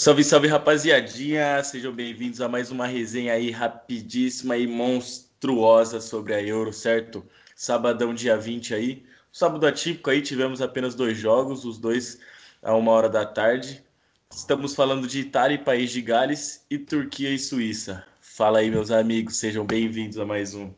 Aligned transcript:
Salve, 0.00 0.22
salve, 0.22 0.46
rapaziadinha! 0.46 1.60
Sejam 1.64 1.92
bem-vindos 1.92 2.40
a 2.40 2.48
mais 2.48 2.70
uma 2.70 2.86
resenha 2.86 3.32
aí 3.32 3.50
rapidíssima 3.50 4.56
e 4.56 4.64
monstruosa 4.64 6.00
sobre 6.00 6.34
a 6.34 6.40
Euro, 6.40 6.72
certo? 6.72 7.26
Sabadão, 7.56 8.14
dia 8.14 8.38
20 8.38 8.74
aí. 8.76 9.04
Sábado 9.32 9.66
atípico 9.66 10.08
aí, 10.08 10.22
tivemos 10.22 10.62
apenas 10.62 10.94
dois 10.94 11.18
jogos, 11.18 11.64
os 11.64 11.78
dois 11.78 12.20
a 12.62 12.76
uma 12.76 12.92
hora 12.92 13.08
da 13.08 13.26
tarde. 13.26 13.82
Estamos 14.30 14.72
falando 14.72 15.08
de 15.08 15.18
Itália 15.18 15.56
e 15.56 15.58
País 15.58 15.90
de 15.90 16.00
Gales 16.00 16.64
e 16.70 16.78
Turquia 16.78 17.30
e 17.30 17.38
Suíça. 17.38 18.04
Fala 18.20 18.60
aí, 18.60 18.70
meus 18.70 18.92
amigos, 18.92 19.34
sejam 19.38 19.66
bem-vindos 19.66 20.16
a 20.16 20.24
mais 20.24 20.54
um. 20.54 20.70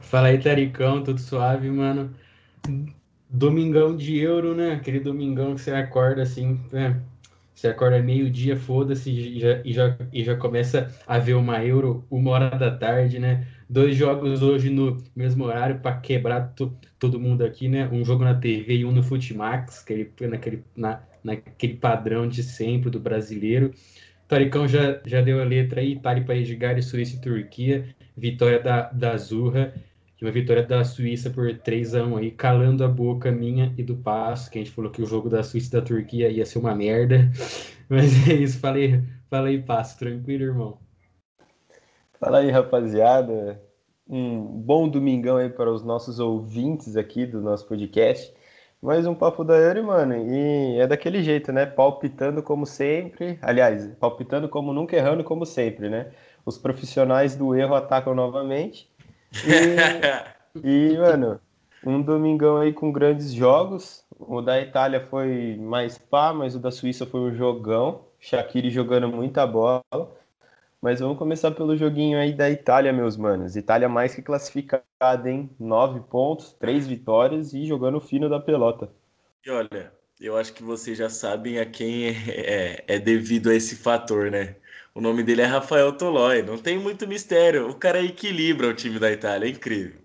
Fala 0.00 0.28
aí, 0.28 0.38
Taricão, 0.38 1.02
tudo 1.02 1.20
suave, 1.20 1.68
mano? 1.68 2.14
Domingão 3.28 3.96
de 3.96 4.16
Euro, 4.20 4.54
né? 4.54 4.74
Aquele 4.74 5.00
domingão 5.00 5.56
que 5.56 5.62
você 5.62 5.72
acorda 5.72 6.22
assim, 6.22 6.60
né? 6.70 7.02
Você 7.56 7.68
acorda 7.68 8.02
meio-dia, 8.02 8.54
foda-se, 8.54 9.10
e 9.10 9.40
já, 9.40 9.62
e, 9.64 9.72
já, 9.72 9.96
e 10.12 10.22
já 10.22 10.36
começa 10.36 10.94
a 11.06 11.18
ver 11.18 11.32
uma 11.32 11.64
Euro 11.64 12.06
uma 12.10 12.32
hora 12.32 12.50
da 12.50 12.70
tarde, 12.70 13.18
né? 13.18 13.46
Dois 13.66 13.96
jogos 13.96 14.42
hoje 14.42 14.68
no 14.68 15.02
mesmo 15.16 15.44
horário 15.44 15.80
para 15.80 15.96
quebrar 15.96 16.54
todo 16.98 17.18
mundo 17.18 17.42
aqui, 17.42 17.66
né? 17.66 17.88
Um 17.90 18.04
jogo 18.04 18.24
na 18.24 18.34
TV 18.34 18.76
e 18.76 18.84
um 18.84 18.92
no 18.92 19.02
Futimax, 19.02 19.82
aquele, 19.82 20.12
naquele, 20.28 20.64
na, 20.76 21.02
naquele 21.24 21.76
padrão 21.76 22.28
de 22.28 22.42
sempre 22.42 22.90
do 22.90 23.00
brasileiro. 23.00 23.72
Taricão 24.28 24.68
já, 24.68 25.00
já 25.06 25.22
deu 25.22 25.40
a 25.40 25.44
letra 25.44 25.80
aí, 25.80 25.92
Itália, 25.92 26.24
País 26.24 26.46
de 26.46 26.56
Gales, 26.56 26.84
Suíça 26.84 27.16
e 27.16 27.20
Turquia. 27.22 27.86
Vitória 28.14 28.60
da, 28.60 28.90
da 28.92 29.16
Zurra 29.16 29.72
e 30.20 30.24
uma 30.24 30.32
vitória 30.32 30.62
da 30.62 30.82
Suíça 30.82 31.28
por 31.28 31.52
3 31.58 31.94
a 31.94 32.04
1 32.04 32.16
aí, 32.16 32.30
calando 32.30 32.82
a 32.84 32.88
boca 32.88 33.30
minha 33.30 33.74
e 33.76 33.82
do 33.82 33.96
Passo, 33.96 34.50
que 34.50 34.58
a 34.58 34.62
gente 34.62 34.74
falou 34.74 34.90
que 34.90 35.02
o 35.02 35.06
jogo 35.06 35.28
da 35.28 35.42
Suíça 35.42 35.68
e 35.68 35.80
da 35.80 35.86
Turquia 35.86 36.28
ia 36.30 36.46
ser 36.46 36.58
uma 36.58 36.74
merda. 36.74 37.30
Mas 37.88 38.28
é 38.28 38.32
isso, 38.32 38.58
falei, 38.58 39.02
falei 39.28 39.60
Passo, 39.60 39.98
tranquilo, 39.98 40.44
irmão. 40.44 40.78
Fala 42.18 42.38
aí, 42.38 42.50
rapaziada. 42.50 43.60
Um 44.08 44.40
bom 44.40 44.88
domingão 44.88 45.36
aí 45.36 45.50
para 45.50 45.70
os 45.70 45.82
nossos 45.82 46.18
ouvintes 46.18 46.96
aqui 46.96 47.26
do 47.26 47.42
nosso 47.42 47.66
podcast. 47.66 48.32
Mais 48.80 49.06
um 49.06 49.14
papo 49.14 49.44
da 49.44 49.56
Yuri, 49.56 49.82
mano. 49.82 50.14
E 50.16 50.78
é 50.78 50.86
daquele 50.86 51.22
jeito, 51.22 51.52
né? 51.52 51.66
Palpitando 51.66 52.42
como 52.42 52.64
sempre. 52.64 53.38
Aliás, 53.42 53.86
palpitando 53.98 54.48
como 54.48 54.72
nunca, 54.72 54.96
errando 54.96 55.24
como 55.24 55.44
sempre, 55.44 55.90
né? 55.90 56.12
Os 56.44 56.56
profissionais 56.56 57.36
do 57.36 57.54
erro 57.54 57.74
atacam 57.74 58.14
novamente. 58.14 58.88
E, 60.64 60.92
e, 60.92 60.98
mano, 60.98 61.40
um 61.84 62.02
domingão 62.02 62.58
aí 62.58 62.72
com 62.72 62.90
grandes 62.90 63.32
jogos. 63.32 64.04
O 64.18 64.40
da 64.40 64.60
Itália 64.60 65.00
foi 65.00 65.56
mais 65.56 65.98
pá, 65.98 66.32
mas 66.32 66.54
o 66.54 66.58
da 66.58 66.70
Suíça 66.70 67.06
foi 67.06 67.20
um 67.20 67.34
jogão. 67.34 68.04
Shaqiri 68.18 68.70
jogando 68.70 69.08
muita 69.08 69.46
bola. 69.46 69.82
Mas 70.80 71.00
vamos 71.00 71.18
começar 71.18 71.50
pelo 71.50 71.76
joguinho 71.76 72.18
aí 72.18 72.32
da 72.32 72.50
Itália, 72.50 72.92
meus 72.92 73.16
manos. 73.16 73.56
Itália 73.56 73.88
mais 73.88 74.14
que 74.14 74.22
classificada, 74.22 75.30
hein? 75.30 75.50
Nove 75.58 76.00
pontos, 76.00 76.52
três 76.52 76.86
vitórias 76.86 77.52
e 77.52 77.66
jogando 77.66 78.00
fino 78.00 78.28
da 78.28 78.38
pelota. 78.38 78.90
E 79.44 79.50
olha, 79.50 79.92
eu 80.20 80.36
acho 80.36 80.52
que 80.52 80.62
vocês 80.62 80.98
já 80.98 81.08
sabem 81.08 81.58
a 81.58 81.66
quem 81.66 82.06
é, 82.06 82.14
é, 82.28 82.84
é 82.86 82.98
devido 82.98 83.50
a 83.50 83.54
esse 83.54 83.76
fator, 83.76 84.30
né? 84.30 84.56
O 84.96 85.00
nome 85.02 85.22
dele 85.22 85.42
é 85.42 85.44
Rafael 85.44 85.92
Tolói. 85.92 86.40
Não 86.40 86.56
tem 86.56 86.78
muito 86.78 87.06
mistério. 87.06 87.68
O 87.68 87.74
cara 87.74 88.02
equilibra 88.02 88.68
o 88.68 88.72
time 88.72 88.98
da 88.98 89.12
Itália. 89.12 89.46
É 89.46 89.50
incrível. 89.50 90.00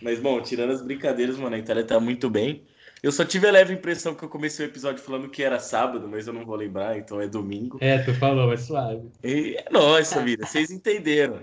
Mas, 0.00 0.18
bom, 0.18 0.40
tirando 0.40 0.72
as 0.72 0.80
brincadeiras, 0.80 1.36
mano, 1.36 1.54
a 1.54 1.58
Itália 1.58 1.84
tá 1.84 2.00
muito 2.00 2.30
bem. 2.30 2.62
Eu 3.02 3.12
só 3.12 3.26
tive 3.26 3.46
a 3.46 3.52
leve 3.52 3.74
impressão 3.74 4.14
que 4.14 4.22
eu 4.22 4.28
comecei 4.30 4.64
o 4.64 4.70
episódio 4.70 5.02
falando 5.02 5.28
que 5.28 5.42
era 5.42 5.58
sábado, 5.58 6.08
mas 6.08 6.26
eu 6.26 6.32
não 6.32 6.46
vou 6.46 6.56
lembrar, 6.56 6.96
então 6.96 7.20
é 7.20 7.28
domingo. 7.28 7.76
É, 7.78 7.98
tu 7.98 8.14
falou, 8.14 8.46
mas 8.48 8.62
suave. 8.62 9.06
E 9.22 9.54
é 9.58 9.66
nóis, 9.70 10.10
vida. 10.14 10.46
Vocês 10.46 10.70
entenderam. 10.70 11.40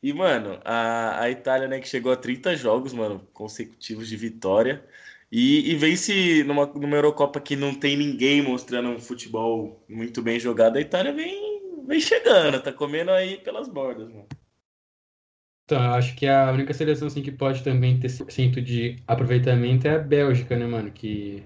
E, 0.00 0.12
mano, 0.12 0.60
a, 0.64 1.20
a 1.20 1.30
Itália, 1.30 1.66
né, 1.66 1.80
que 1.80 1.88
chegou 1.88 2.12
a 2.12 2.16
30 2.16 2.54
jogos, 2.54 2.92
mano, 2.92 3.26
consecutivos 3.32 4.08
de 4.08 4.16
vitória. 4.16 4.84
E, 5.32 5.68
e 5.68 5.74
vence 5.74 6.44
numa, 6.44 6.64
numa 6.64 6.94
Eurocopa 6.94 7.40
que 7.40 7.56
não 7.56 7.74
tem 7.74 7.96
ninguém 7.96 8.40
mostrando 8.40 8.90
um 8.90 9.00
futebol 9.00 9.84
muito 9.88 10.22
bem 10.22 10.38
jogado. 10.38 10.76
A 10.76 10.80
Itália 10.80 11.12
vem 11.12 11.53
vem 11.86 12.00
chegando, 12.00 12.62
tá 12.62 12.72
comendo 12.72 13.10
aí 13.10 13.38
pelas 13.38 13.68
bordas, 13.68 14.08
mano. 14.08 14.26
Então, 15.64 15.82
eu 15.82 15.92
acho 15.92 16.14
que 16.14 16.26
a 16.26 16.52
única 16.52 16.74
seleção 16.74 17.08
assim, 17.08 17.22
que 17.22 17.32
pode 17.32 17.64
também 17.64 17.98
ter 17.98 18.10
cinto 18.10 18.60
de 18.60 18.96
aproveitamento 19.06 19.88
é 19.88 19.94
a 19.94 19.98
Bélgica, 19.98 20.56
né, 20.56 20.66
mano? 20.66 20.90
Que. 20.90 21.42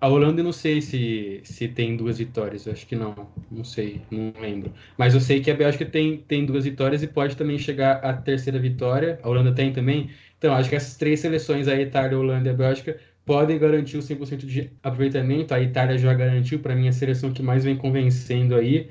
A 0.00 0.08
Holanda 0.08 0.40
eu 0.40 0.44
não 0.44 0.52
sei 0.52 0.80
se, 0.80 1.40
se 1.44 1.66
tem 1.66 1.96
duas 1.96 2.18
vitórias, 2.18 2.66
eu 2.66 2.72
acho 2.72 2.86
que 2.86 2.94
não, 2.94 3.28
não 3.50 3.64
sei, 3.64 4.00
não 4.08 4.32
lembro. 4.40 4.72
Mas 4.96 5.12
eu 5.12 5.20
sei 5.20 5.40
que 5.40 5.50
a 5.50 5.54
Bélgica 5.54 5.84
tem, 5.84 6.18
tem 6.18 6.46
duas 6.46 6.64
vitórias 6.64 7.02
e 7.02 7.08
pode 7.08 7.36
também 7.36 7.58
chegar 7.58 7.96
à 8.04 8.12
terceira 8.12 8.60
vitória. 8.60 9.18
A 9.24 9.28
Holanda 9.28 9.52
tem 9.52 9.72
também. 9.72 10.10
Então, 10.38 10.54
acho 10.54 10.68
que 10.68 10.76
essas 10.76 10.96
três 10.96 11.18
seleções, 11.18 11.66
a 11.66 11.80
Itália, 11.80 12.18
Holanda 12.18 12.48
e 12.48 12.52
a 12.52 12.54
Bélgica, 12.54 13.00
podem 13.24 13.58
garantir 13.58 13.96
o 13.96 14.02
100% 14.02 14.46
de 14.46 14.70
aproveitamento. 14.82 15.54
A 15.54 15.60
Itália 15.60 15.96
já 15.96 16.12
garantiu, 16.12 16.58
para 16.58 16.74
mim, 16.74 16.88
a 16.88 16.92
seleção 16.92 17.32
que 17.32 17.42
mais 17.42 17.64
vem 17.64 17.76
convencendo 17.76 18.54
aí 18.54 18.90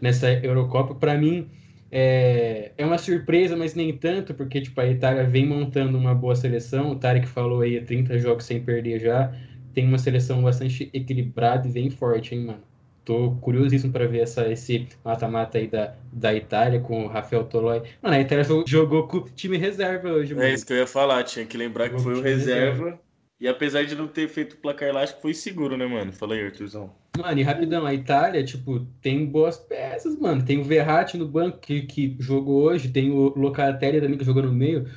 nessa 0.00 0.30
Eurocopa. 0.30 0.94
Para 0.94 1.16
mim, 1.16 1.48
é, 1.90 2.72
é 2.76 2.84
uma 2.84 2.98
surpresa, 2.98 3.56
mas 3.56 3.74
nem 3.74 3.96
tanto, 3.96 4.34
porque 4.34 4.60
tipo, 4.60 4.80
a 4.80 4.86
Itália 4.86 5.24
vem 5.24 5.46
montando 5.46 5.98
uma 5.98 6.14
boa 6.14 6.34
seleção. 6.34 6.90
O 6.92 6.96
Tarek 6.96 7.26
falou 7.26 7.60
aí, 7.60 7.80
30 7.80 8.18
jogos 8.18 8.44
sem 8.44 8.60
perder 8.60 9.00
já. 9.00 9.32
Tem 9.74 9.86
uma 9.86 9.98
seleção 9.98 10.42
bastante 10.42 10.88
equilibrada 10.92 11.68
e 11.68 11.70
bem 11.70 11.90
forte, 11.90 12.34
hein, 12.34 12.46
mano? 12.46 12.62
Tô 13.04 13.32
curiosíssimo 13.32 13.92
para 13.92 14.06
ver 14.06 14.20
essa, 14.20 14.50
esse 14.50 14.88
mata-mata 15.04 15.58
aí 15.58 15.68
da, 15.68 15.94
da 16.10 16.34
Itália 16.34 16.80
com 16.80 17.04
o 17.04 17.06
Rafael 17.06 17.44
Toloi. 17.44 17.82
Mano, 18.00 18.16
a 18.16 18.20
Itália 18.20 18.44
jogou 18.66 19.06
com 19.06 19.18
o 19.18 19.28
time 19.28 19.58
reserva 19.58 20.08
hoje, 20.08 20.32
é 20.32 20.36
mano. 20.36 20.48
É 20.48 20.54
isso 20.54 20.64
que 20.64 20.72
eu 20.72 20.78
ia 20.78 20.86
falar, 20.86 21.22
tinha 21.24 21.44
que 21.44 21.58
lembrar 21.58 21.90
jogou 21.90 21.98
que 21.98 22.02
foi 22.02 22.14
o 22.14 22.22
reserva. 22.22 22.84
reserva 22.84 23.04
e 23.40 23.48
apesar 23.48 23.84
de 23.84 23.94
não 23.94 24.06
ter 24.06 24.28
feito 24.28 24.56
placar 24.56 24.88
elástico, 24.88 25.22
foi 25.22 25.34
seguro, 25.34 25.76
né, 25.76 25.86
mano? 25.86 26.12
Fala 26.12 26.34
aí, 26.34 26.44
Arthurzão. 26.44 26.90
Mano, 27.16 27.38
e 27.38 27.42
rapidão, 27.42 27.86
a 27.86 27.94
Itália, 27.94 28.44
tipo, 28.44 28.80
tem 29.00 29.26
boas 29.26 29.56
peças, 29.56 30.18
mano. 30.18 30.44
Tem 30.44 30.58
o 30.58 30.64
Verratti 30.64 31.16
no 31.16 31.28
banco 31.28 31.58
que, 31.58 31.82
que 31.82 32.16
jogou 32.18 32.62
hoje, 32.62 32.90
tem 32.90 33.10
o 33.10 33.32
Locatelli 33.36 34.00
também 34.00 34.18
que 34.18 34.24
jogou 34.24 34.42
no 34.42 34.52
meio. 34.52 34.88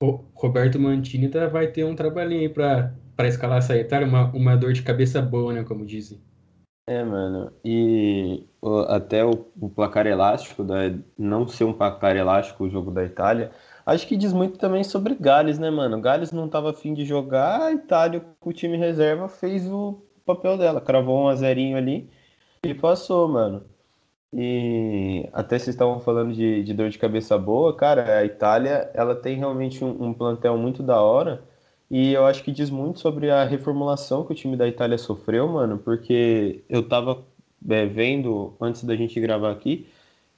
O 0.00 0.24
Roberto 0.34 0.78
Mantini 0.78 1.28
tá, 1.28 1.46
vai 1.46 1.66
ter 1.66 1.84
um 1.84 1.94
trabalhinho 1.94 2.40
aí 2.40 2.48
pra, 2.48 2.94
pra 3.16 3.28
escalar 3.28 3.58
essa 3.58 3.76
Itália, 3.76 4.08
uma, 4.08 4.30
uma 4.32 4.56
dor 4.56 4.72
de 4.72 4.82
cabeça 4.82 5.20
boa, 5.20 5.52
né, 5.52 5.62
como 5.62 5.84
dizem. 5.86 6.20
É, 6.86 7.04
mano, 7.04 7.52
e 7.64 8.44
até 8.88 9.24
o, 9.24 9.46
o 9.60 9.68
placar 9.70 10.06
elástico, 10.06 10.64
da, 10.64 10.92
não 11.16 11.46
ser 11.46 11.64
um 11.64 11.72
placar 11.72 12.16
elástico 12.16 12.64
o 12.64 12.70
jogo 12.70 12.90
da 12.90 13.04
Itália, 13.04 13.52
Acho 13.84 14.06
que 14.06 14.16
diz 14.16 14.32
muito 14.32 14.58
também 14.58 14.84
sobre 14.84 15.14
Gales, 15.14 15.58
né, 15.58 15.70
mano? 15.70 16.00
Gales 16.00 16.32
não 16.32 16.46
estava 16.46 16.70
afim 16.70 16.94
de 16.94 17.04
jogar, 17.04 17.62
a 17.62 17.72
Itália 17.72 18.24
com 18.40 18.50
o 18.50 18.52
time 18.52 18.76
reserva 18.76 19.28
fez 19.28 19.66
o 19.66 20.00
papel 20.24 20.56
dela, 20.56 20.80
cravou 20.80 21.24
um 21.24 21.28
azerinho 21.28 21.76
ali 21.76 22.08
e 22.64 22.74
passou, 22.74 23.28
mano. 23.28 23.64
E 24.32 25.28
até 25.32 25.58
vocês 25.58 25.74
estavam 25.74 26.00
falando 26.00 26.32
de, 26.32 26.62
de, 26.62 26.72
dor 26.72 26.88
de 26.88 26.98
cabeça 26.98 27.36
boa, 27.36 27.76
cara, 27.76 28.18
a 28.18 28.24
Itália, 28.24 28.90
ela 28.94 29.14
tem 29.14 29.36
realmente 29.36 29.84
um, 29.84 30.04
um, 30.04 30.14
plantel 30.14 30.56
muito 30.56 30.82
da 30.82 31.02
hora 31.02 31.42
e 31.90 32.14
eu 32.14 32.24
acho 32.24 32.42
que 32.42 32.50
diz 32.50 32.70
muito 32.70 33.00
sobre 33.00 33.30
a 33.30 33.44
reformulação 33.44 34.24
que 34.24 34.32
o 34.32 34.34
time 34.34 34.56
da 34.56 34.66
Itália 34.66 34.96
sofreu, 34.96 35.46
mano, 35.48 35.76
porque 35.78 36.64
eu 36.68 36.88
tava 36.88 37.22
é, 37.68 37.84
vendo 37.86 38.54
antes 38.60 38.84
da 38.84 38.96
gente 38.96 39.20
gravar 39.20 39.50
aqui, 39.52 39.86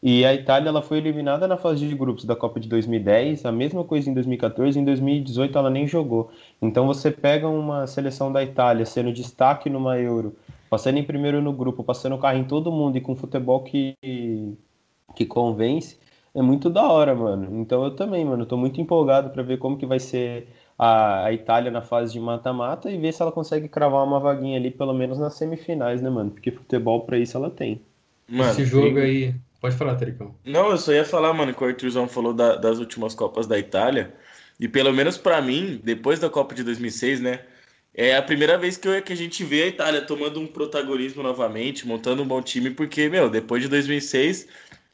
e 0.07 0.23
a 0.23 0.35
Itália 0.35 0.69
ela 0.69 0.83
foi 0.83 0.99
eliminada 0.99 1.49
na 1.49 1.57
fase 1.57 1.89
de 1.89 1.95
grupos 1.95 2.27
da 2.27 2.37
Copa 2.37 2.61
de 2.61 2.69
2010, 2.69 3.47
a 3.47 3.51
mesma 3.51 3.83
coisa 3.85 4.11
em 4.11 4.13
2014, 4.13 4.79
em 4.79 4.85
2018 4.85 5.57
ela 5.57 5.71
nem 5.71 5.89
jogou. 5.89 6.31
Então 6.61 6.87
você 6.87 7.11
pega 7.11 7.49
uma 7.49 7.87
seleção 7.87 8.31
da 8.31 8.43
Itália 8.43 8.85
sendo 8.85 9.11
destaque 9.11 9.71
numa 9.71 9.99
Euro, 9.99 10.37
passando 10.69 10.99
em 10.99 11.05
primeiro 11.05 11.41
no 11.41 11.55
grupo, 11.55 11.83
passando 11.83 12.17
o 12.17 12.19
carro 12.19 12.37
em 12.37 12.45
todo 12.45 12.71
mundo 12.71 12.99
e 12.99 13.01
com 13.01 13.17
futebol 13.17 13.63
que, 13.63 13.97
que 15.17 15.25
convence, 15.25 15.99
é 16.35 16.43
muito 16.43 16.69
da 16.69 16.87
hora, 16.87 17.15
mano. 17.15 17.59
Então 17.59 17.83
eu 17.83 17.97
também, 17.97 18.27
mano, 18.27 18.45
tô 18.45 18.59
muito 18.59 18.79
empolgado 18.83 19.31
para 19.31 19.43
ver 19.43 19.57
como 19.59 19.79
que 19.79 19.87
vai 19.87 19.99
ser 19.99 20.49
a, 20.79 21.25
a 21.25 21.33
Itália 21.33 21.71
na 21.71 21.81
fase 21.81 22.13
de 22.13 22.21
mata-mata 22.21 22.91
e 22.91 22.99
ver 22.99 23.15
se 23.15 23.23
ela 23.23 23.33
consegue 23.33 23.69
cravar 23.69 24.05
uma 24.05 24.21
vaguinha 24.21 24.59
ali, 24.59 24.71
pelo 24.71 24.93
menos 24.93 25.19
nas 25.19 25.33
semifinais, 25.33 26.03
né, 26.03 26.11
mano? 26.11 26.31
Porque 26.31 26.51
futebol 26.51 27.07
para 27.07 27.17
isso 27.17 27.39
ela 27.39 27.49
tem. 27.49 27.81
Mano, 28.29 28.51
Esse 28.51 28.67
jogo 28.67 28.99
aí 28.99 29.35
Pode 29.65 29.77
falar, 29.77 29.95
Tericão. 29.95 30.37
Não, 30.45 30.73
eu 30.73 30.77
só 30.77 30.93
ia 30.93 31.07
falar, 31.07 31.33
mano, 31.33 31.55
que 31.55 31.65
o 31.65 31.67
Arthurzão 31.67 32.07
falou 32.07 32.35
da, 32.35 32.55
das 32.55 32.79
últimas 32.79 33.15
Copas 33.15 33.47
da 33.47 33.59
Itália. 33.59 34.15
E 34.61 34.69
pelo 34.69 34.93
menos 34.93 35.17
para 35.17 35.41
mim, 35.41 35.81
depois 35.83 36.21
da 36.21 36.29
Copa 36.29 36.55
de 36.55 36.63
2006, 36.63 37.23
né? 37.23 37.41
É 37.95 38.15
a 38.15 38.21
primeira 38.21 38.59
vez 38.59 38.77
que, 38.77 38.87
eu, 38.87 39.01
que 39.01 39.15
a 39.15 39.17
gente 39.17 39.43
vê 39.43 39.63
a 39.63 39.67
Itália 39.69 40.03
tomando 40.03 40.39
um 40.39 40.47
protagonismo 40.47 41.23
novamente, 41.23 41.87
montando 41.87 42.23
um 42.23 42.27
bom 42.29 42.43
time, 42.43 42.73
porque, 42.73 43.09
meu, 43.09 43.31
depois 43.31 43.63
de 43.63 43.71
2006 43.71 44.49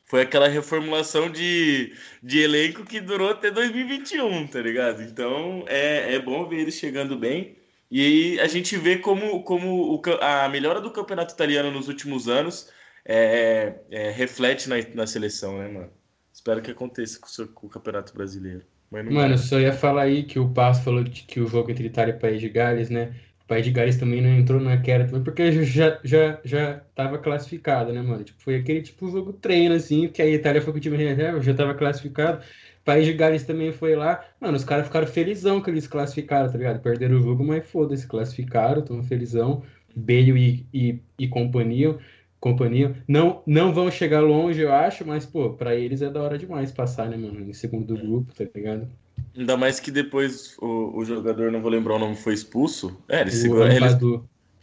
foi 0.04 0.22
aquela 0.22 0.46
reformulação 0.46 1.28
de, 1.28 1.92
de 2.22 2.38
elenco 2.38 2.84
que 2.84 3.00
durou 3.00 3.28
até 3.28 3.50
2021, 3.50 4.46
tá 4.46 4.60
ligado? 4.60 5.02
Então 5.02 5.64
é, 5.66 6.14
é 6.14 6.18
bom 6.20 6.46
ver 6.48 6.60
eles 6.60 6.76
chegando 6.76 7.16
bem. 7.18 7.56
E 7.90 8.38
a 8.38 8.46
gente 8.46 8.76
vê 8.76 8.98
como, 8.98 9.42
como 9.42 9.96
o, 9.96 10.02
a 10.20 10.48
melhora 10.48 10.80
do 10.80 10.92
campeonato 10.92 11.34
italiano 11.34 11.72
nos 11.72 11.88
últimos 11.88 12.28
anos 12.28 12.70
é, 13.04 13.74
é, 13.90 14.10
reflete 14.10 14.68
na, 14.68 14.76
na 14.94 15.06
seleção, 15.06 15.58
né, 15.58 15.68
mano? 15.68 15.90
Espero 16.32 16.62
que 16.62 16.70
aconteça 16.70 17.18
com 17.18 17.26
o, 17.26 17.30
seu, 17.30 17.48
com 17.48 17.66
o 17.66 17.70
campeonato 17.70 18.14
brasileiro. 18.14 18.64
Mano, 18.90 19.38
só 19.38 19.60
ia 19.60 19.72
falar 19.72 20.02
aí 20.02 20.24
que 20.24 20.38
o 20.38 20.48
Passo 20.48 20.82
falou 20.82 21.04
de, 21.04 21.22
que 21.22 21.40
o 21.40 21.46
jogo 21.46 21.70
entre 21.70 21.86
Itália 21.86 22.12
e 22.12 22.18
País 22.18 22.40
de 22.40 22.48
Gales, 22.48 22.90
né? 22.90 23.14
O 23.44 23.46
País 23.46 23.64
de 23.64 23.70
Gales 23.70 23.96
também 23.96 24.20
não 24.20 24.30
entrou 24.30 24.60
naquela 24.60 25.04
também, 25.04 25.22
porque 25.22 25.64
já, 25.64 26.00
já, 26.02 26.40
já 26.44 26.80
tava 26.94 27.18
classificado, 27.18 27.92
né, 27.92 28.02
mano? 28.02 28.24
Tipo, 28.24 28.42
foi 28.42 28.56
aquele 28.56 28.82
tipo 28.82 29.08
jogo 29.08 29.32
treino, 29.32 29.76
assim, 29.76 30.08
que 30.08 30.20
a 30.20 30.26
Itália 30.26 30.60
foi 30.60 30.72
com 30.72 30.78
o 30.78 30.82
time 30.82 30.96
reserva, 30.96 31.40
já 31.40 31.54
tava 31.54 31.74
classificado. 31.74 32.42
País 32.84 33.06
de 33.06 33.12
Gales 33.12 33.44
também 33.44 33.70
foi 33.70 33.94
lá. 33.94 34.24
Mano, 34.40 34.56
os 34.56 34.64
caras 34.64 34.86
ficaram 34.86 35.06
felizão 35.06 35.60
que 35.60 35.70
eles 35.70 35.86
classificaram, 35.86 36.50
tá 36.50 36.58
ligado? 36.58 36.80
Perderam 36.80 37.16
o 37.16 37.20
jogo, 37.20 37.44
mas 37.44 37.68
foda-se, 37.68 38.06
classificaram, 38.06 38.82
tão 38.82 39.02
felizão. 39.04 39.62
Bale 39.94 40.32
e, 40.32 40.66
e, 40.72 41.02
e 41.18 41.28
companhia 41.28 41.96
companhia. 42.40 42.96
Não, 43.06 43.42
não 43.46 43.72
vão 43.72 43.90
chegar 43.90 44.20
longe, 44.20 44.60
eu 44.60 44.72
acho, 44.72 45.06
mas, 45.06 45.26
pô, 45.26 45.50
pra 45.50 45.76
eles 45.76 46.02
é 46.02 46.08
da 46.08 46.22
hora 46.22 46.38
demais 46.38 46.72
passar, 46.72 47.08
né, 47.08 47.16
mano? 47.16 47.40
Em 47.40 47.52
segundo 47.52 47.96
grupo, 47.96 48.34
tá 48.34 48.44
ligado? 48.54 48.88
Ainda 49.36 49.56
mais 49.56 49.78
que 49.78 49.90
depois 49.90 50.56
o, 50.58 50.98
o 50.98 51.04
jogador, 51.04 51.52
não 51.52 51.60
vou 51.60 51.70
lembrar 51.70 51.96
o 51.96 51.98
nome, 51.98 52.16
foi 52.16 52.34
expulso. 52.34 52.98
É, 53.08 53.20
eles, 53.20 53.44
eles 53.44 53.96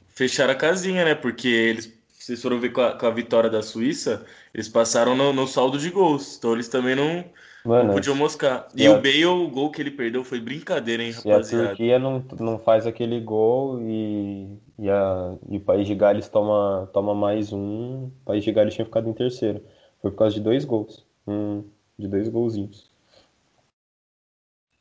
fecharam 0.09 0.51
a 0.51 0.55
casinha, 0.55 1.05
né? 1.05 1.15
Porque 1.15 1.47
eles, 1.47 1.93
vocês 2.17 2.41
foram 2.41 2.59
ver 2.59 2.71
com 2.71 2.81
a, 2.81 2.97
com 2.97 3.05
a 3.05 3.11
vitória 3.11 3.49
da 3.49 3.61
Suíça, 3.61 4.25
eles 4.53 4.67
passaram 4.67 5.15
no, 5.15 5.31
no 5.31 5.47
saldo 5.47 5.77
de 5.77 5.89
gols. 5.89 6.37
Então 6.37 6.53
eles 6.53 6.67
também 6.67 6.95
não 6.95 7.23
Mano, 7.67 7.87
não 7.89 7.93
podiam 7.95 8.15
moscar. 8.15 8.67
E 8.73 8.87
o 8.87 8.95
Bale, 8.95 9.25
o 9.25 9.49
gol 9.49 9.69
que 9.69 9.81
ele 9.81 9.91
perdeu 9.91 10.23
foi 10.23 10.39
brincadeira, 10.39 11.03
hein, 11.03 11.11
rapaziada? 11.11 11.43
Se 11.43 11.55
a 11.55 11.67
Turquia 11.67 11.99
não, 11.99 12.23
não 12.39 12.57
faz 12.57 12.87
aquele 12.87 13.19
gol 13.19 13.81
e, 13.81 14.47
e, 14.79 14.89
a, 14.89 15.35
e 15.49 15.57
o 15.57 15.59
País 15.61 15.85
de 15.85 15.93
Gales 15.93 16.29
toma, 16.29 16.89
toma 16.93 17.13
mais 17.13 17.51
um, 17.51 18.05
o 18.05 18.11
País 18.25 18.43
de 18.43 18.51
Gales 18.53 18.73
tinha 18.73 18.85
ficado 18.85 19.09
em 19.09 19.13
terceiro. 19.13 19.61
Foi 20.01 20.11
por 20.11 20.17
causa 20.17 20.35
de 20.35 20.41
dois 20.41 20.63
gols. 20.63 21.05
Um, 21.27 21.63
de 21.99 22.07
dois 22.07 22.29
golzinhos. 22.29 22.89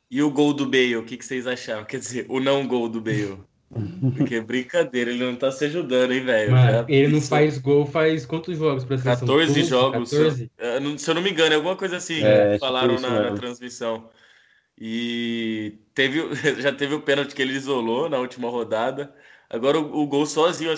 E 0.09 0.21
o 0.21 0.31
gol 0.31 0.53
do 0.53 0.65
Bale, 0.65 0.95
o 0.95 1.03
que, 1.03 1.17
que 1.17 1.25
vocês 1.25 1.45
acharam? 1.45 1.83
Quer 1.83 1.99
dizer, 1.99 2.25
o 2.29 2.39
não 2.39 2.65
gol 2.65 2.87
do 2.87 3.01
Bale. 3.01 3.37
Porque 4.15 4.35
é 4.35 4.41
brincadeira, 4.41 5.11
ele 5.11 5.23
não 5.23 5.35
tá 5.35 5.51
se 5.51 5.65
ajudando, 5.65 6.13
hein, 6.13 6.21
velho? 6.21 6.55
Ele 6.87 7.13
não 7.13 7.21
faz 7.21 7.57
gol 7.57 7.85
faz 7.85 8.25
quantos 8.25 8.57
jogos 8.57 8.85
pra 8.85 8.97
seleção? 8.97 9.27
14 9.27 9.53
12, 9.53 9.69
jogos. 9.69 10.09
14? 10.11 10.51
Se 10.97 11.09
eu 11.09 11.15
não 11.15 11.21
me 11.21 11.31
engano, 11.31 11.53
é 11.53 11.55
alguma 11.55 11.75
coisa 11.75 11.97
assim 11.97 12.23
é, 12.23 12.53
que 12.53 12.59
falaram 12.59 12.99
na, 12.99 13.31
na, 13.31 13.35
transmissão. 13.35 14.09
E 14.79 15.79
teve, 15.93 16.21
já 16.61 16.71
teve 16.71 16.95
o 16.95 17.01
pênalti 17.01 17.35
que 17.35 17.41
ele 17.41 17.53
isolou 17.53 18.09
na 18.09 18.19
última 18.19 18.49
rodada. 18.49 19.13
Agora 19.49 19.79
o, 19.79 20.01
o 20.01 20.07
gol 20.07 20.25
sozinho, 20.25 20.71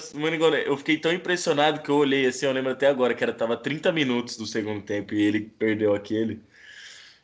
eu 0.65 0.77
fiquei 0.77 0.97
tão 0.97 1.13
impressionado 1.13 1.81
que 1.81 1.89
eu 1.89 1.95
olhei 1.95 2.25
assim, 2.25 2.45
eu 2.45 2.51
lembro 2.51 2.71
até 2.71 2.87
agora 2.87 3.13
que 3.13 3.23
era 3.23 3.33
tava 3.33 3.55
30 3.55 3.91
minutos 3.91 4.35
do 4.35 4.45
segundo 4.45 4.81
tempo 4.81 5.13
e 5.13 5.21
ele 5.21 5.41
perdeu 5.41 5.93
aquele. 5.93 6.41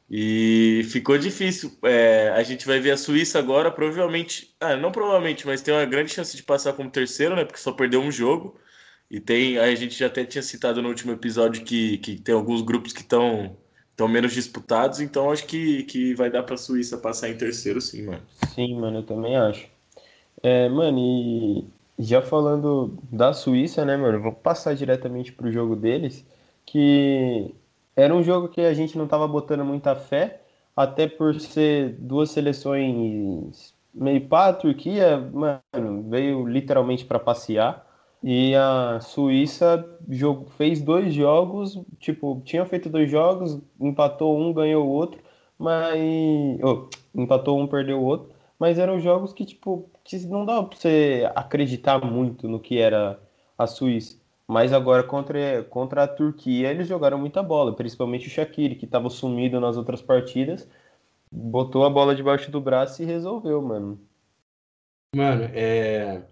E 0.09 0.85
ficou 0.91 1.17
difícil. 1.17 1.71
É, 1.83 2.29
a 2.29 2.43
gente 2.43 2.65
vai 2.67 2.79
ver 2.79 2.91
a 2.91 2.97
Suíça 2.97 3.39
agora, 3.39 3.71
provavelmente. 3.71 4.55
Ah, 4.59 4.75
não 4.75 4.91
provavelmente, 4.91 5.47
mas 5.47 5.61
tem 5.61 5.73
uma 5.73 5.85
grande 5.85 6.11
chance 6.13 6.35
de 6.35 6.43
passar 6.43 6.73
como 6.73 6.91
terceiro, 6.91 7.35
né? 7.35 7.43
Porque 7.43 7.59
só 7.59 7.71
perdeu 7.71 8.01
um 8.01 8.11
jogo. 8.11 8.55
E 9.09 9.19
tem. 9.19 9.57
A 9.57 9.73
gente 9.75 9.97
já 9.97 10.07
até 10.07 10.23
tinha 10.25 10.43
citado 10.43 10.81
no 10.81 10.89
último 10.89 11.11
episódio 11.11 11.63
que, 11.63 11.97
que 11.99 12.19
tem 12.19 12.35
alguns 12.35 12.61
grupos 12.61 12.93
que 12.93 13.01
estão 13.01 13.55
estão 13.95 14.09
menos 14.09 14.33
disputados, 14.33 14.99
então 14.99 15.31
acho 15.31 15.45
que, 15.45 15.83
que 15.83 16.13
vai 16.15 16.29
dar 16.29 16.43
para 16.43 16.55
a 16.55 16.57
Suíça 16.57 16.97
passar 16.97 17.29
em 17.29 17.37
terceiro, 17.37 17.79
sim, 17.79 18.03
mano. 18.03 18.21
Sim, 18.53 18.75
mano, 18.75 18.99
eu 18.99 19.03
também 19.03 19.37
acho. 19.37 19.67
É, 20.43 20.67
mano, 20.67 20.99
e 20.99 21.65
já 21.97 22.21
falando 22.21 22.97
da 23.09 23.31
Suíça, 23.31 23.85
né, 23.85 23.95
mano, 23.95 24.21
vou 24.21 24.33
passar 24.33 24.75
diretamente 24.75 25.31
pro 25.31 25.51
jogo 25.51 25.77
deles, 25.77 26.25
que 26.65 27.55
era 27.95 28.13
um 28.13 28.23
jogo 28.23 28.49
que 28.49 28.61
a 28.61 28.73
gente 28.73 28.97
não 28.97 29.05
estava 29.05 29.27
botando 29.27 29.63
muita 29.65 29.95
fé, 29.95 30.41
até 30.75 31.07
por 31.07 31.39
ser 31.39 31.93
duas 31.99 32.31
seleções 32.31 33.75
meio 33.95 34.27
pá, 34.27 34.49
a 34.49 34.53
Turquia, 34.53 35.17
mano, 35.17 36.09
veio 36.09 36.45
literalmente 36.47 37.05
para 37.05 37.19
passear. 37.19 37.85
E 38.21 38.55
a 38.55 38.99
Suíça 39.01 39.85
jogo, 40.09 40.49
fez 40.57 40.81
dois 40.81 41.13
jogos, 41.13 41.79
tipo, 41.99 42.41
tinha 42.43 42.65
feito 42.65 42.89
dois 42.89 43.09
jogos, 43.09 43.59
empatou 43.79 44.37
um, 44.39 44.51
ganhou 44.53 44.85
o 44.85 44.89
outro, 44.89 45.21
mas. 45.57 46.59
Oh, 46.63 46.89
empatou 47.13 47.59
um, 47.59 47.67
perdeu 47.67 47.99
o 47.99 48.03
outro. 48.03 48.33
Mas 48.59 48.79
eram 48.79 48.99
jogos 48.99 49.33
que, 49.33 49.45
tipo, 49.45 49.89
que 50.03 50.17
não 50.27 50.45
dava 50.45 50.65
pra 50.65 50.77
você 50.77 51.29
acreditar 51.35 51.99
muito 52.03 52.47
no 52.47 52.59
que 52.59 52.77
era 52.79 53.19
a 53.57 53.67
Suíça. 53.67 54.17
Mas 54.47 54.71
agora 54.71 55.03
contra, 55.03 55.63
contra 55.63 56.03
a 56.03 56.07
Turquia 56.07 56.69
eles 56.69 56.87
jogaram 56.87 57.17
muita 57.17 57.41
bola, 57.41 57.75
principalmente 57.75 58.27
o 58.27 58.29
Shaqiri, 58.29 58.75
que 58.75 58.85
estava 58.85 59.09
sumido 59.09 59.59
nas 59.59 59.75
outras 59.75 60.01
partidas, 60.01 60.69
botou 61.31 61.83
a 61.83 61.89
bola 61.89 62.15
debaixo 62.15 62.51
do 62.51 62.61
braço 62.61 63.01
e 63.01 63.05
resolveu, 63.05 63.61
mano. 63.61 63.99
Mano, 65.15 65.45
é... 65.53 66.23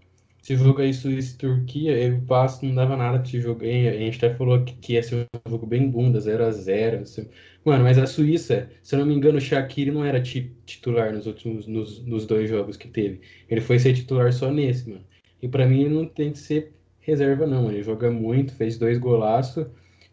esse 0.41 0.55
jogo 0.55 0.81
aí 0.81 0.93
Suíça 0.93 1.37
Turquia, 1.37 1.97
eu 1.97 2.21
passo, 2.25 2.65
não 2.65 2.75
dava 2.75 2.95
nada 2.97 3.23
esse 3.23 3.39
jogo 3.41 3.63
aí. 3.63 3.87
A 3.87 3.97
gente 3.97 4.23
até 4.23 4.35
falou 4.35 4.63
que, 4.63 4.75
que 4.75 4.93
ia 4.93 5.01
ser 5.01 5.27
um 5.47 5.49
jogo 5.49 5.65
bem 5.65 5.89
bunda, 5.89 6.19
0x0. 6.19 7.01
Assim. 7.01 7.29
Mano, 7.65 7.83
mas 7.83 7.97
a 7.97 8.05
Suíça, 8.05 8.69
se 8.83 8.93
eu 8.93 8.99
não 8.99 9.05
me 9.05 9.15
engano, 9.15 9.37
o 9.37 9.41
Shaqiri 9.41 9.89
não 9.89 10.05
era 10.05 10.21
titular 10.21 11.13
nos 11.13 11.25
últimos 11.25 11.65
nos, 11.65 12.03
nos 12.05 12.25
dois 12.27 12.49
jogos 12.49 12.77
que 12.77 12.89
teve. 12.89 13.21
Ele 13.49 13.61
foi 13.61 13.79
ser 13.79 13.93
titular 13.93 14.31
só 14.33 14.51
nesse, 14.51 14.89
mano. 14.89 15.05
E 15.41 15.47
para 15.47 15.65
mim 15.65 15.81
ele 15.81 15.95
não 15.95 16.05
tem 16.05 16.31
que 16.31 16.39
ser 16.39 16.73
reserva, 17.03 17.45
não. 17.45 17.69
Ele 17.71 17.83
joga 17.83 18.09
muito, 18.09 18.53
fez 18.53 18.77
dois 18.77 18.97
golaços. 18.97 19.65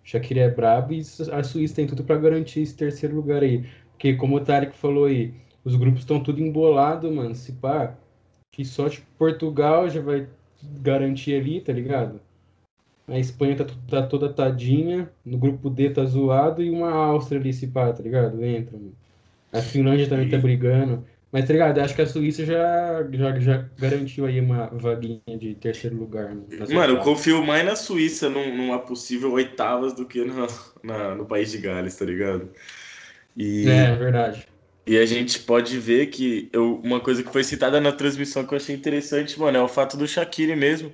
Shaqiri 0.04 0.40
é 0.40 0.50
brabo 0.50 0.92
e 0.92 1.02
a 1.32 1.42
Suíça 1.42 1.76
tem 1.76 1.86
tudo 1.86 2.04
para 2.04 2.18
garantir 2.18 2.60
esse 2.60 2.74
terceiro 2.76 3.16
lugar 3.16 3.42
aí. 3.42 3.64
Porque, 3.92 4.14
como 4.14 4.36
o 4.36 4.40
Tarek 4.40 4.76
falou 4.76 5.04
aí, 5.04 5.34
os 5.64 5.76
grupos 5.76 6.00
estão 6.00 6.22
tudo 6.22 6.40
embolado, 6.40 7.10
mano. 7.12 7.34
Se 7.34 7.52
pá, 7.52 7.96
que 8.50 8.64
só 8.64 8.88
tipo, 8.88 9.06
Portugal 9.18 9.88
já 9.88 10.00
vai 10.00 10.26
garantir 10.82 11.34
ali, 11.34 11.60
tá 11.60 11.72
ligado? 11.72 12.20
A 13.06 13.18
Espanha 13.18 13.56
tá, 13.56 13.66
tá, 13.88 14.06
toda 14.06 14.32
tadinha, 14.32 15.10
no 15.24 15.36
grupo 15.36 15.68
D 15.68 15.90
tá 15.90 16.04
zoado 16.04 16.62
e 16.62 16.70
uma 16.70 16.90
Áustria 16.92 17.40
ali, 17.40 17.52
se 17.52 17.66
pá, 17.66 17.92
tá 17.92 18.02
ligado? 18.02 18.42
Entra, 18.44 18.76
mano. 18.78 18.94
A 19.52 19.60
Finlândia 19.60 20.08
também 20.08 20.28
tá 20.28 20.38
brigando. 20.38 21.04
Mas, 21.32 21.46
tá 21.46 21.52
ligado? 21.52 21.78
Acho 21.78 21.94
que 21.94 22.02
a 22.02 22.06
Suíça 22.06 22.44
já, 22.44 23.06
já, 23.12 23.38
já 23.38 23.68
garantiu 23.78 24.26
aí 24.26 24.40
uma 24.40 24.66
vaguinha 24.66 25.20
de 25.38 25.54
terceiro 25.54 25.96
lugar. 25.96 26.34
Mano, 26.72 26.94
eu 26.94 26.98
confio 26.98 27.44
mais 27.44 27.64
na 27.64 27.76
Suíça 27.76 28.28
num, 28.28 28.56
numa 28.56 28.80
possível 28.80 29.32
oitavas 29.32 29.92
do 29.92 30.04
que 30.04 30.24
no, 30.24 30.46
na, 30.82 31.14
no 31.14 31.24
país 31.24 31.52
de 31.52 31.58
Gales, 31.58 31.94
tá 31.96 32.04
ligado? 32.04 32.50
E, 33.36 33.68
é, 33.68 33.94
verdade. 33.94 34.44
E 34.84 34.98
a 34.98 35.06
gente 35.06 35.38
pode 35.38 35.78
ver 35.78 36.06
que 36.06 36.48
eu, 36.52 36.80
uma 36.82 36.98
coisa 36.98 37.22
que 37.22 37.32
foi 37.32 37.44
citada 37.44 37.80
na 37.80 37.92
transmissão 37.92 38.44
que 38.44 38.52
eu 38.52 38.56
achei 38.56 38.74
interessante, 38.74 39.38
mano, 39.38 39.56
é 39.56 39.62
o 39.62 39.68
fato 39.68 39.96
do 39.96 40.08
Shaqiri 40.08 40.56
mesmo. 40.56 40.92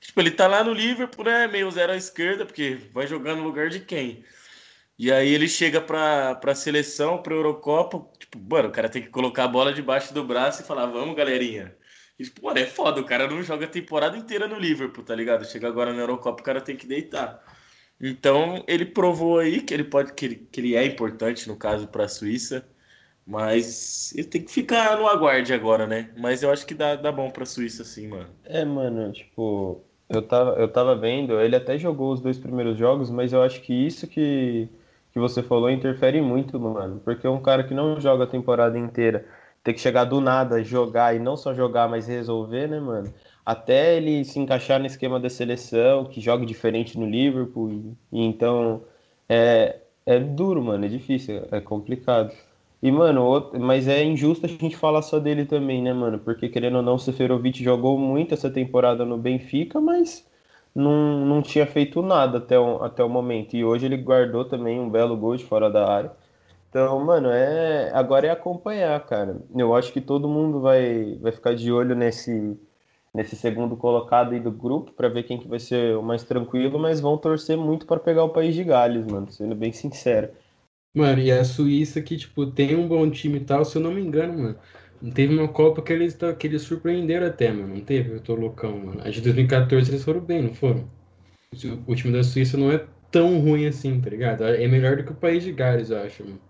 Tipo, 0.00 0.20
ele 0.20 0.32
tá 0.32 0.48
lá 0.48 0.64
no 0.64 0.72
Liverpool, 0.72 1.24
né? 1.24 1.46
Meio 1.46 1.70
zero 1.70 1.92
à 1.92 1.96
esquerda, 1.96 2.44
porque 2.44 2.78
vai 2.92 3.06
jogar 3.06 3.36
no 3.36 3.44
lugar 3.44 3.68
de 3.68 3.80
quem? 3.80 4.24
E 4.98 5.12
aí 5.12 5.28
ele 5.28 5.46
chega 5.48 5.80
pra, 5.80 6.34
pra 6.36 6.54
seleção, 6.54 7.22
pra 7.22 7.34
Eurocopa, 7.34 8.06
tipo, 8.18 8.38
mano, 8.38 8.68
o 8.68 8.72
cara 8.72 8.88
tem 8.88 9.02
que 9.02 9.08
colocar 9.10 9.44
a 9.44 9.48
bola 9.48 9.72
debaixo 9.72 10.14
do 10.14 10.24
braço 10.24 10.62
e 10.62 10.64
falar, 10.64 10.86
vamos, 10.86 11.14
galerinha. 11.14 11.76
E, 12.18 12.24
tipo, 12.24 12.44
mano, 12.46 12.58
é 12.58 12.66
foda, 12.66 13.00
o 13.00 13.04
cara 13.04 13.28
não 13.28 13.42
joga 13.42 13.66
a 13.66 13.68
temporada 13.68 14.16
inteira 14.16 14.48
no 14.48 14.58
Liverpool, 14.58 15.04
tá 15.04 15.14
ligado? 15.14 15.44
Chega 15.44 15.68
agora 15.68 15.92
na 15.92 16.00
Eurocopa, 16.00 16.40
o 16.40 16.44
cara 16.44 16.62
tem 16.62 16.76
que 16.76 16.86
deitar. 16.86 17.42
Então, 18.00 18.64
ele 18.66 18.86
provou 18.86 19.38
aí 19.38 19.60
que 19.62 19.74
ele 19.74 19.84
pode 19.84 20.12
que 20.14 20.24
ele, 20.24 20.36
que 20.50 20.60
ele 20.60 20.74
é 20.76 20.84
importante, 20.84 21.46
no 21.48 21.56
caso, 21.56 21.88
para 21.88 22.04
a 22.04 22.08
Suíça. 22.08 22.66
Mas 23.26 24.14
ele 24.14 24.28
tem 24.28 24.42
que 24.44 24.52
ficar 24.52 24.96
no 24.96 25.08
aguarde 25.08 25.52
agora, 25.52 25.86
né? 25.86 26.10
Mas 26.16 26.42
eu 26.42 26.50
acho 26.50 26.64
que 26.64 26.74
dá, 26.74 26.94
dá 26.94 27.10
bom 27.10 27.28
pra 27.30 27.44
Suíça, 27.44 27.84
sim, 27.84 28.06
mano. 28.08 28.28
É, 28.44 28.64
mano, 28.64 29.12
tipo, 29.12 29.82
eu 30.08 30.22
tava, 30.22 30.52
eu 30.52 30.68
tava 30.68 30.94
vendo, 30.96 31.40
ele 31.40 31.56
até 31.56 31.76
jogou 31.76 32.12
os 32.12 32.20
dois 32.20 32.38
primeiros 32.38 32.78
jogos, 32.78 33.10
mas 33.10 33.32
eu 33.32 33.42
acho 33.42 33.60
que 33.62 33.74
isso 33.74 34.06
que 34.06 34.68
que 35.16 35.20
você 35.20 35.42
falou 35.42 35.70
interfere 35.70 36.20
muito, 36.20 36.60
mano. 36.60 37.00
Porque 37.02 37.26
um 37.26 37.40
cara 37.40 37.64
que 37.64 37.72
não 37.72 37.98
joga 37.98 38.24
a 38.24 38.26
temporada 38.26 38.78
inteira 38.78 39.24
ter 39.64 39.72
que 39.72 39.80
chegar 39.80 40.04
do 40.04 40.20
nada, 40.20 40.62
jogar 40.62 41.16
e 41.16 41.18
não 41.18 41.38
só 41.38 41.54
jogar, 41.54 41.88
mas 41.88 42.06
resolver, 42.06 42.68
né, 42.68 42.78
mano? 42.78 43.12
Até 43.44 43.96
ele 43.96 44.26
se 44.26 44.38
encaixar 44.38 44.78
no 44.78 44.84
esquema 44.84 45.18
da 45.18 45.30
seleção, 45.30 46.04
que 46.04 46.20
joga 46.20 46.44
diferente 46.44 46.98
no 46.98 47.06
Liverpool. 47.08 47.72
E, 47.72 47.96
e 48.12 48.26
então 48.26 48.82
é, 49.26 49.80
é 50.04 50.18
duro, 50.20 50.62
mano, 50.62 50.84
é 50.84 50.88
difícil, 50.88 51.44
é 51.50 51.62
complicado. 51.62 52.30
E, 52.82 52.92
mano, 52.92 53.24
outro, 53.24 53.58
mas 53.58 53.88
é 53.88 54.04
injusto 54.04 54.44
a 54.44 54.48
gente 54.50 54.76
falar 54.76 55.00
só 55.00 55.18
dele 55.18 55.46
também, 55.46 55.82
né, 55.82 55.94
mano? 55.94 56.18
Porque, 56.18 56.50
querendo 56.50 56.76
ou 56.76 56.82
não, 56.82 56.96
o 56.96 56.98
Seferovic 56.98 57.64
jogou 57.64 57.98
muito 57.98 58.34
essa 58.34 58.50
temporada 58.50 59.02
no 59.06 59.16
Benfica, 59.16 59.80
mas 59.80 60.26
não, 60.76 61.24
não 61.26 61.42
tinha 61.42 61.66
feito 61.66 62.02
nada 62.02 62.38
até 62.38 62.58
o, 62.58 62.82
até 62.84 63.02
o 63.02 63.08
momento. 63.08 63.56
E 63.56 63.64
hoje 63.64 63.86
ele 63.86 63.96
guardou 63.96 64.44
também 64.44 64.78
um 64.80 64.90
belo 64.90 65.16
gol 65.16 65.36
de 65.36 65.44
fora 65.44 65.70
da 65.70 65.88
área. 65.90 66.12
Então, 66.70 66.98
mano, 67.04 67.30
é 67.30 67.90
agora 67.94 68.26
é 68.26 68.30
acompanhar, 68.30 69.00
cara. 69.06 69.40
Eu 69.56 69.74
acho 69.74 69.92
que 69.92 70.00
todo 70.00 70.28
mundo 70.28 70.60
vai, 70.60 71.16
vai 71.20 71.32
ficar 71.32 71.54
de 71.54 71.72
olho 71.72 71.94
nesse 71.94 72.58
nesse 73.14 73.34
segundo 73.34 73.76
colocado 73.78 74.32
aí 74.34 74.40
do 74.40 74.52
grupo 74.52 74.92
para 74.92 75.08
ver 75.08 75.22
quem 75.22 75.38
que 75.38 75.48
vai 75.48 75.58
ser 75.58 75.96
o 75.96 76.02
mais 76.02 76.22
tranquilo, 76.22 76.78
mas 76.78 77.00
vão 77.00 77.16
torcer 77.16 77.56
muito 77.56 77.86
para 77.86 77.98
pegar 77.98 78.24
o 78.24 78.28
país 78.28 78.54
de 78.54 78.62
Gales, 78.62 79.06
mano, 79.06 79.30
sendo 79.32 79.54
bem 79.54 79.72
sincero. 79.72 80.28
Mano, 80.94 81.20
e 81.20 81.30
a 81.30 81.44
Suíça 81.44 82.02
que, 82.02 82.16
tipo, 82.16 82.46
tem 82.46 82.74
um 82.76 82.88
bom 82.88 83.10
time 83.10 83.38
e 83.38 83.44
tal, 83.44 83.64
se 83.64 83.76
eu 83.76 83.82
não 83.82 83.92
me 83.92 84.02
engano, 84.02 84.34
mano. 84.38 84.58
Teve 85.14 85.34
uma 85.34 85.48
Copa 85.48 85.82
que 85.82 85.92
eles, 85.92 86.16
que 86.38 86.46
eles 86.46 86.62
surpreenderam 86.62 87.26
até, 87.26 87.52
mano. 87.52 87.74
Não 87.74 87.80
teve? 87.80 88.14
Eu 88.14 88.20
tô 88.20 88.34
loucão, 88.34 88.78
mano. 88.78 89.00
A 89.04 89.10
de 89.10 89.20
2014 89.20 89.90
eles 89.90 90.04
foram 90.04 90.20
bem, 90.20 90.42
não 90.42 90.54
foram? 90.54 90.88
O 91.86 91.94
time 91.94 92.12
da 92.12 92.22
Suíça 92.22 92.56
não 92.56 92.70
é 92.70 92.84
tão 93.10 93.38
ruim 93.38 93.66
assim, 93.66 94.00
tá 94.00 94.10
ligado? 94.10 94.44
É 94.44 94.66
melhor 94.66 94.96
do 94.96 95.04
que 95.04 95.12
o 95.12 95.16
país 95.16 95.42
de 95.42 95.52
Gales, 95.52 95.90
eu 95.90 95.98
acho, 95.98 96.24
mano. 96.24 96.40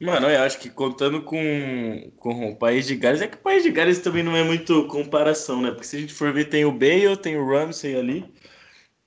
Mano, 0.00 0.28
eu 0.28 0.42
acho 0.42 0.60
que 0.60 0.70
contando 0.70 1.22
com, 1.22 2.12
com 2.18 2.50
o 2.50 2.56
País 2.56 2.86
de 2.86 2.94
Gales, 2.94 3.20
é 3.20 3.26
que 3.26 3.36
o 3.36 3.40
País 3.40 3.64
de 3.64 3.72
Gales 3.72 3.98
também 3.98 4.22
não 4.22 4.36
é 4.36 4.44
muito 4.44 4.86
comparação, 4.86 5.60
né? 5.60 5.72
Porque 5.72 5.86
se 5.86 5.96
a 5.96 6.00
gente 6.00 6.14
for 6.14 6.32
ver, 6.32 6.44
tem 6.44 6.64
o 6.64 6.70
Bale, 6.70 7.16
tem 7.16 7.36
o 7.36 7.44
Ramsey 7.44 7.96
ali, 7.96 8.32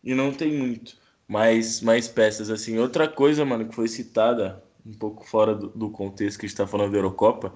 e 0.03 0.13
não 0.13 0.33
tem 0.33 0.51
muito 0.51 0.97
mais, 1.25 1.79
mais 1.79 2.09
peças, 2.09 2.49
assim. 2.49 2.77
Outra 2.77 3.07
coisa, 3.07 3.45
mano, 3.45 3.69
que 3.69 3.75
foi 3.75 3.87
citada, 3.87 4.61
um 4.85 4.91
pouco 4.91 5.25
fora 5.25 5.55
do, 5.55 5.69
do 5.69 5.89
contexto 5.89 6.37
que 6.37 6.45
a 6.45 6.49
gente 6.49 6.57
tá 6.57 6.67
falando 6.67 6.91
da 6.91 6.97
Eurocopa, 6.97 7.53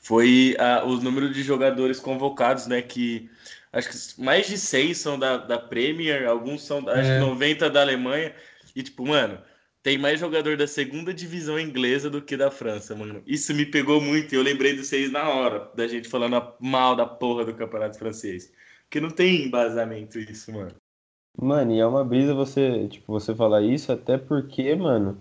foi 0.00 0.56
a, 0.58 0.84
os 0.84 1.02
números 1.02 1.32
de 1.32 1.42
jogadores 1.42 2.00
convocados, 2.00 2.66
né? 2.66 2.82
Que 2.82 3.30
acho 3.72 3.88
que 3.88 4.20
mais 4.20 4.48
de 4.48 4.58
seis 4.58 4.98
são 4.98 5.18
da, 5.18 5.36
da 5.36 5.58
Premier, 5.58 6.26
alguns 6.26 6.64
são, 6.64 6.88
acho 6.88 7.08
que 7.08 7.18
90 7.18 7.66
é. 7.66 7.70
da 7.70 7.80
Alemanha, 7.80 8.34
e 8.74 8.82
tipo, 8.82 9.06
mano 9.06 9.38
tem 9.82 9.96
mais 9.96 10.20
jogador 10.20 10.56
da 10.56 10.66
segunda 10.66 11.12
divisão 11.12 11.58
inglesa 11.58 12.10
do 12.10 12.20
que 12.20 12.36
da 12.36 12.50
França, 12.50 12.94
mano. 12.94 13.22
Isso 13.26 13.54
me 13.54 13.64
pegou 13.64 14.00
muito 14.00 14.34
e 14.34 14.36
eu 14.36 14.42
lembrei 14.42 14.74
de 14.74 14.84
vocês 14.84 15.10
na 15.10 15.28
hora, 15.28 15.70
da 15.74 15.86
gente 15.86 16.08
falando 16.08 16.52
mal 16.60 16.94
da 16.94 17.06
porra 17.06 17.44
do 17.44 17.54
campeonato 17.54 17.98
francês. 17.98 18.52
Porque 18.82 19.00
não 19.00 19.10
tem 19.10 19.46
embasamento 19.46 20.18
isso, 20.18 20.52
mano. 20.52 20.74
Mano, 21.40 21.72
e 21.72 21.80
é 21.80 21.86
uma 21.86 22.04
brisa 22.04 22.34
você, 22.34 22.88
tipo, 22.88 23.12
você 23.12 23.34
falar 23.34 23.62
isso, 23.62 23.92
até 23.92 24.18
porque, 24.18 24.74
mano, 24.74 25.16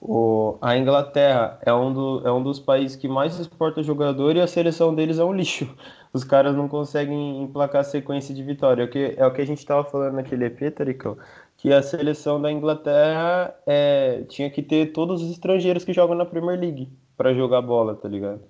o, 0.00 0.56
a 0.62 0.76
Inglaterra 0.78 1.58
é 1.62 1.72
um, 1.74 1.92
do, 1.92 2.26
é 2.26 2.32
um 2.32 2.42
dos 2.42 2.58
países 2.58 2.96
que 2.96 3.06
mais 3.06 3.38
exporta 3.38 3.82
jogador 3.82 4.34
e 4.34 4.40
a 4.40 4.46
seleção 4.46 4.94
deles 4.94 5.18
é 5.18 5.24
um 5.24 5.32
lixo. 5.32 5.68
Os 6.12 6.24
caras 6.24 6.56
não 6.56 6.68
conseguem 6.68 7.42
emplacar 7.42 7.84
sequência 7.84 8.34
de 8.34 8.42
vitória. 8.42 8.82
É 8.82 8.86
o 8.86 8.90
que, 8.90 9.14
é 9.16 9.26
o 9.26 9.32
que 9.32 9.42
a 9.42 9.46
gente 9.46 9.64
tava 9.64 9.84
falando 9.84 10.14
naquele 10.14 10.46
EP, 10.46 10.74
Taricão, 10.74 11.18
que 11.56 11.72
a 11.72 11.82
seleção 11.82 12.40
da 12.40 12.50
Inglaterra 12.50 13.54
é, 13.66 14.22
tinha 14.28 14.50
que 14.50 14.62
ter 14.62 14.92
todos 14.92 15.22
os 15.22 15.30
estrangeiros 15.30 15.84
que 15.84 15.92
jogam 15.92 16.16
na 16.16 16.24
Premier 16.24 16.58
League 16.58 16.90
para 17.16 17.34
jogar 17.34 17.60
bola, 17.60 17.94
tá 17.94 18.08
ligado? 18.08 18.40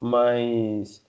Mas, 0.00 1.05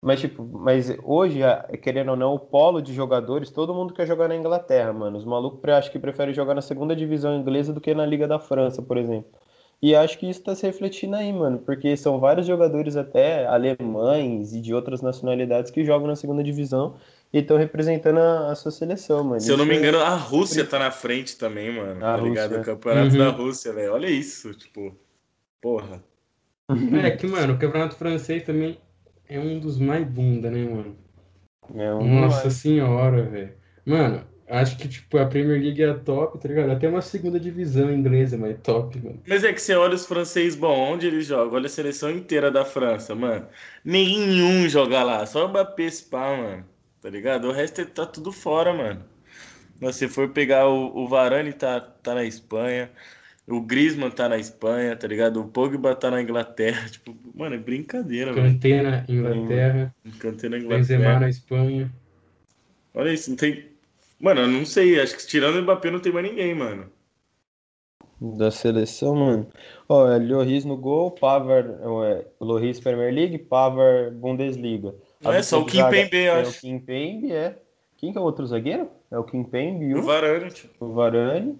mas 0.00 0.20
tipo, 0.20 0.44
mas 0.44 0.96
hoje, 1.02 1.40
querendo 1.82 2.10
ou 2.10 2.16
não, 2.16 2.34
o 2.34 2.38
polo 2.38 2.80
de 2.80 2.94
jogadores, 2.94 3.50
todo 3.50 3.74
mundo 3.74 3.92
quer 3.92 4.06
jogar 4.06 4.28
na 4.28 4.36
Inglaterra, 4.36 4.92
mano. 4.92 5.18
Os 5.18 5.24
malucos 5.24 5.60
acho 5.70 5.90
que 5.90 5.98
preferem 5.98 6.32
jogar 6.32 6.54
na 6.54 6.62
segunda 6.62 6.94
divisão 6.94 7.36
inglesa 7.36 7.72
do 7.72 7.80
que 7.80 7.92
na 7.94 8.06
Liga 8.06 8.28
da 8.28 8.38
França, 8.38 8.80
por 8.80 8.96
exemplo. 8.96 9.30
E 9.80 9.94
acho 9.94 10.18
que 10.18 10.28
isso 10.28 10.40
está 10.40 10.54
se 10.54 10.66
refletindo 10.66 11.16
aí, 11.16 11.32
mano, 11.32 11.58
porque 11.58 11.96
são 11.96 12.18
vários 12.18 12.46
jogadores 12.46 12.96
até 12.96 13.46
alemães 13.46 14.52
e 14.52 14.60
de 14.60 14.74
outras 14.74 15.02
nacionalidades 15.02 15.70
que 15.70 15.84
jogam 15.84 16.08
na 16.08 16.16
segunda 16.16 16.42
divisão 16.42 16.96
e 17.32 17.38
estão 17.38 17.56
representando 17.56 18.18
a, 18.18 18.50
a, 18.50 18.54
sua 18.54 18.72
seleção, 18.72 19.22
mano. 19.22 19.40
Se 19.40 19.50
eu 19.50 19.56
não 19.56 19.64
me 19.64 19.74
é 19.74 19.78
engano, 19.78 20.00
a 20.00 20.14
Rússia 20.14 20.64
tá 20.64 20.78
na 20.78 20.90
frente 20.90 21.36
também, 21.36 21.72
mano. 21.72 22.04
A 22.04 22.16
tá 22.16 22.22
ligado? 22.22 22.56
O 22.56 22.64
campeonato 22.64 23.12
uhum. 23.12 23.18
da 23.18 23.30
Rússia, 23.30 23.72
velho. 23.72 23.92
Olha 23.92 24.08
isso, 24.08 24.52
tipo, 24.54 24.96
porra. 25.60 26.02
É 27.02 27.10
que, 27.12 27.26
mano, 27.26 27.54
o 27.54 27.58
campeonato 27.58 27.94
francês 27.94 28.42
também 28.42 28.78
é 29.28 29.38
um 29.38 29.58
dos 29.58 29.78
mais 29.78 30.06
bunda, 30.06 30.50
né, 30.50 30.64
mano? 30.64 30.96
É 31.74 31.94
um 31.94 32.20
Nossa 32.20 32.44
mais. 32.44 32.54
senhora, 32.54 33.22
velho. 33.24 33.54
Mano, 33.84 34.24
acho 34.48 34.76
que, 34.78 34.88
tipo, 34.88 35.18
a 35.18 35.26
Premier 35.26 35.60
League 35.60 35.82
é 35.82 35.94
top, 35.94 36.38
tá 36.38 36.48
ligado? 36.48 36.70
Até 36.70 36.88
uma 36.88 37.02
segunda 37.02 37.38
divisão 37.38 37.92
inglesa, 37.92 38.36
mas 38.36 38.52
é 38.52 38.54
top, 38.54 38.98
mano. 39.00 39.22
Mas 39.26 39.44
é 39.44 39.52
que 39.52 39.60
você 39.60 39.74
olha 39.74 39.94
os 39.94 40.06
franceses, 40.06 40.56
bom, 40.56 40.92
onde 40.92 41.06
eles 41.06 41.26
jogam? 41.26 41.54
Olha 41.54 41.66
a 41.66 41.70
seleção 41.70 42.10
inteira 42.10 42.50
da 42.50 42.64
França, 42.64 43.14
mano. 43.14 43.46
Nenhum 43.84 44.68
joga 44.68 45.02
lá, 45.02 45.26
só 45.26 45.46
o 45.46 45.48
Mbappé, 45.48 45.88
pá, 46.10 46.36
mano 46.36 46.78
tá 47.00 47.10
ligado? 47.10 47.48
O 47.48 47.52
resto 47.52 47.84
tá 47.86 48.06
tudo 48.06 48.32
fora, 48.32 48.72
mano. 48.72 49.04
Mas 49.80 49.96
se 49.96 50.08
for 50.08 50.30
pegar 50.30 50.68
o, 50.68 50.96
o 50.96 51.08
Varane 51.08 51.52
tá, 51.52 51.80
tá 51.80 52.14
na 52.14 52.24
Espanha, 52.24 52.90
o 53.48 53.62
Griezmann 53.62 54.10
tá 54.10 54.28
na 54.28 54.36
Espanha, 54.36 54.94
tá 54.94 55.08
ligado? 55.08 55.40
O 55.40 55.48
Pogba 55.48 55.94
tá 55.94 56.10
na 56.10 56.20
Inglaterra, 56.20 56.86
tipo, 56.90 57.16
mano, 57.34 57.54
é 57.54 57.58
brincadeira, 57.58 58.32
mano. 58.32 58.52
Kanté 58.52 58.82
na 58.82 59.04
Inglaterra. 59.08 59.94
Kanté 60.18 60.48
na 60.48 60.58
Inglaterra. 60.58 60.78
Benzema 60.78 61.20
na 61.20 61.28
Espanha. 61.28 61.92
Olha 62.94 63.12
isso, 63.12 63.30
não 63.30 63.36
tem... 63.36 63.66
Mano, 64.20 64.42
eu 64.42 64.48
não 64.48 64.66
sei, 64.66 65.00
acho 65.00 65.16
que 65.16 65.26
tirando 65.26 65.56
o 65.56 65.62
Mbappé 65.62 65.90
não 65.90 66.00
tem 66.00 66.12
mais 66.12 66.28
ninguém, 66.28 66.54
mano. 66.54 66.90
Da 68.20 68.50
seleção, 68.50 69.14
mano. 69.14 69.46
Ó, 69.88 70.10
é 70.10 70.18
Lloris 70.18 70.64
no 70.64 70.76
gol, 70.76 71.12
Pavar, 71.12 71.64
é, 71.64 72.26
Lloris 72.40 72.80
Premier 72.80 73.14
League, 73.14 73.38
Pavar 73.38 74.10
Bundesliga. 74.10 74.92
Não 75.20 75.32
é 75.32 75.42
só 75.42 75.60
o 75.60 75.64
Kim 75.64 75.88
Pembe, 75.88 76.28
acho. 76.28 76.50
É 76.50 76.52
o 76.52 76.60
Kim 76.60 76.78
Pembe, 76.80 77.32
é. 77.32 77.56
Quem 77.96 78.12
que 78.12 78.18
é 78.18 78.20
o 78.20 78.24
outro 78.24 78.46
zagueiro? 78.46 78.90
É 79.10 79.18
o 79.18 79.24
Kim 79.24 79.44
Pembe 79.44 79.86
e 79.86 79.94
o... 79.94 80.00
o 80.00 80.02
Varane. 80.02 80.50
Tipo. 80.50 80.84
O 80.84 80.92
Varane. 80.92 81.58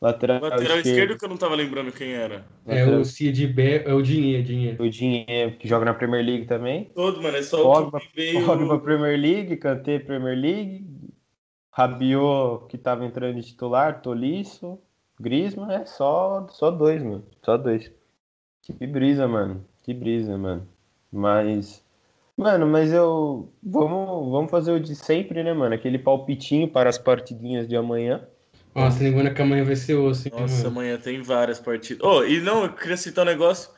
Lateral, 0.00 0.40
Lateral 0.40 0.62
esquerdo. 0.62 0.86
esquerdo 0.86 1.18
que 1.18 1.24
eu 1.24 1.28
não 1.28 1.36
tava 1.36 1.54
lembrando 1.54 1.92
quem 1.92 2.12
era. 2.12 2.46
É 2.66 2.86
o 2.86 3.04
Cid 3.04 3.46
B, 3.48 3.82
é 3.84 3.92
o 3.92 4.00
Dinheiro, 4.00 4.42
Dinheiro. 4.42 4.82
O 4.82 4.88
Dinheiro, 4.88 5.56
que 5.58 5.68
joga 5.68 5.84
na 5.84 5.92
Premier 5.92 6.24
League 6.24 6.46
também. 6.46 6.90
Todo, 6.94 7.22
mano, 7.22 7.36
é 7.36 7.42
só 7.42 7.62
Pogba, 7.62 7.98
o 7.98 8.00
Kim 8.00 8.44
Pogba 8.44 8.74
o... 8.76 8.80
Premier 8.80 9.20
League, 9.20 9.56
Kanté 9.56 9.98
Premier 9.98 10.38
League, 10.38 10.86
Rabiot, 11.70 12.66
que 12.68 12.78
tava 12.78 13.04
entrando 13.04 13.34
de 13.34 13.42
titular, 13.42 14.00
Tolisso, 14.00 14.78
Griezmann, 15.20 15.70
é 15.74 15.84
só, 15.84 16.46
só 16.48 16.70
dois, 16.70 17.02
mano. 17.02 17.26
Só 17.44 17.58
dois. 17.58 17.92
Que 18.62 18.86
brisa, 18.86 19.28
mano. 19.28 19.66
Que 19.82 19.92
brisa, 19.92 20.38
mano. 20.38 20.66
Mas 21.12 21.84
Mano, 22.40 22.66
mas 22.66 22.90
eu. 22.90 23.52
Vamos, 23.62 24.30
vamos 24.32 24.50
fazer 24.50 24.72
o 24.72 24.80
de 24.80 24.94
sempre, 24.94 25.42
né, 25.42 25.52
mano? 25.52 25.74
Aquele 25.74 25.98
palpitinho 25.98 26.66
para 26.66 26.88
as 26.88 26.96
partidinhas 26.96 27.68
de 27.68 27.76
amanhã. 27.76 28.26
Nossa, 28.74 29.02
lembrando 29.02 29.34
que 29.34 29.42
amanhã 29.42 29.64
vai 29.64 29.76
ser 29.76 29.94
osso, 29.94 30.28
hein, 30.28 30.34
Nossa, 30.38 30.56
mano? 30.56 30.68
amanhã 30.68 30.98
tem 30.98 31.20
várias 31.22 31.58
partidas. 31.58 32.06
Oh, 32.06 32.24
e 32.24 32.40
não, 32.40 32.64
eu 32.64 32.72
queria 32.72 32.96
citar 32.96 33.24
um 33.24 33.28
negócio. 33.30 33.70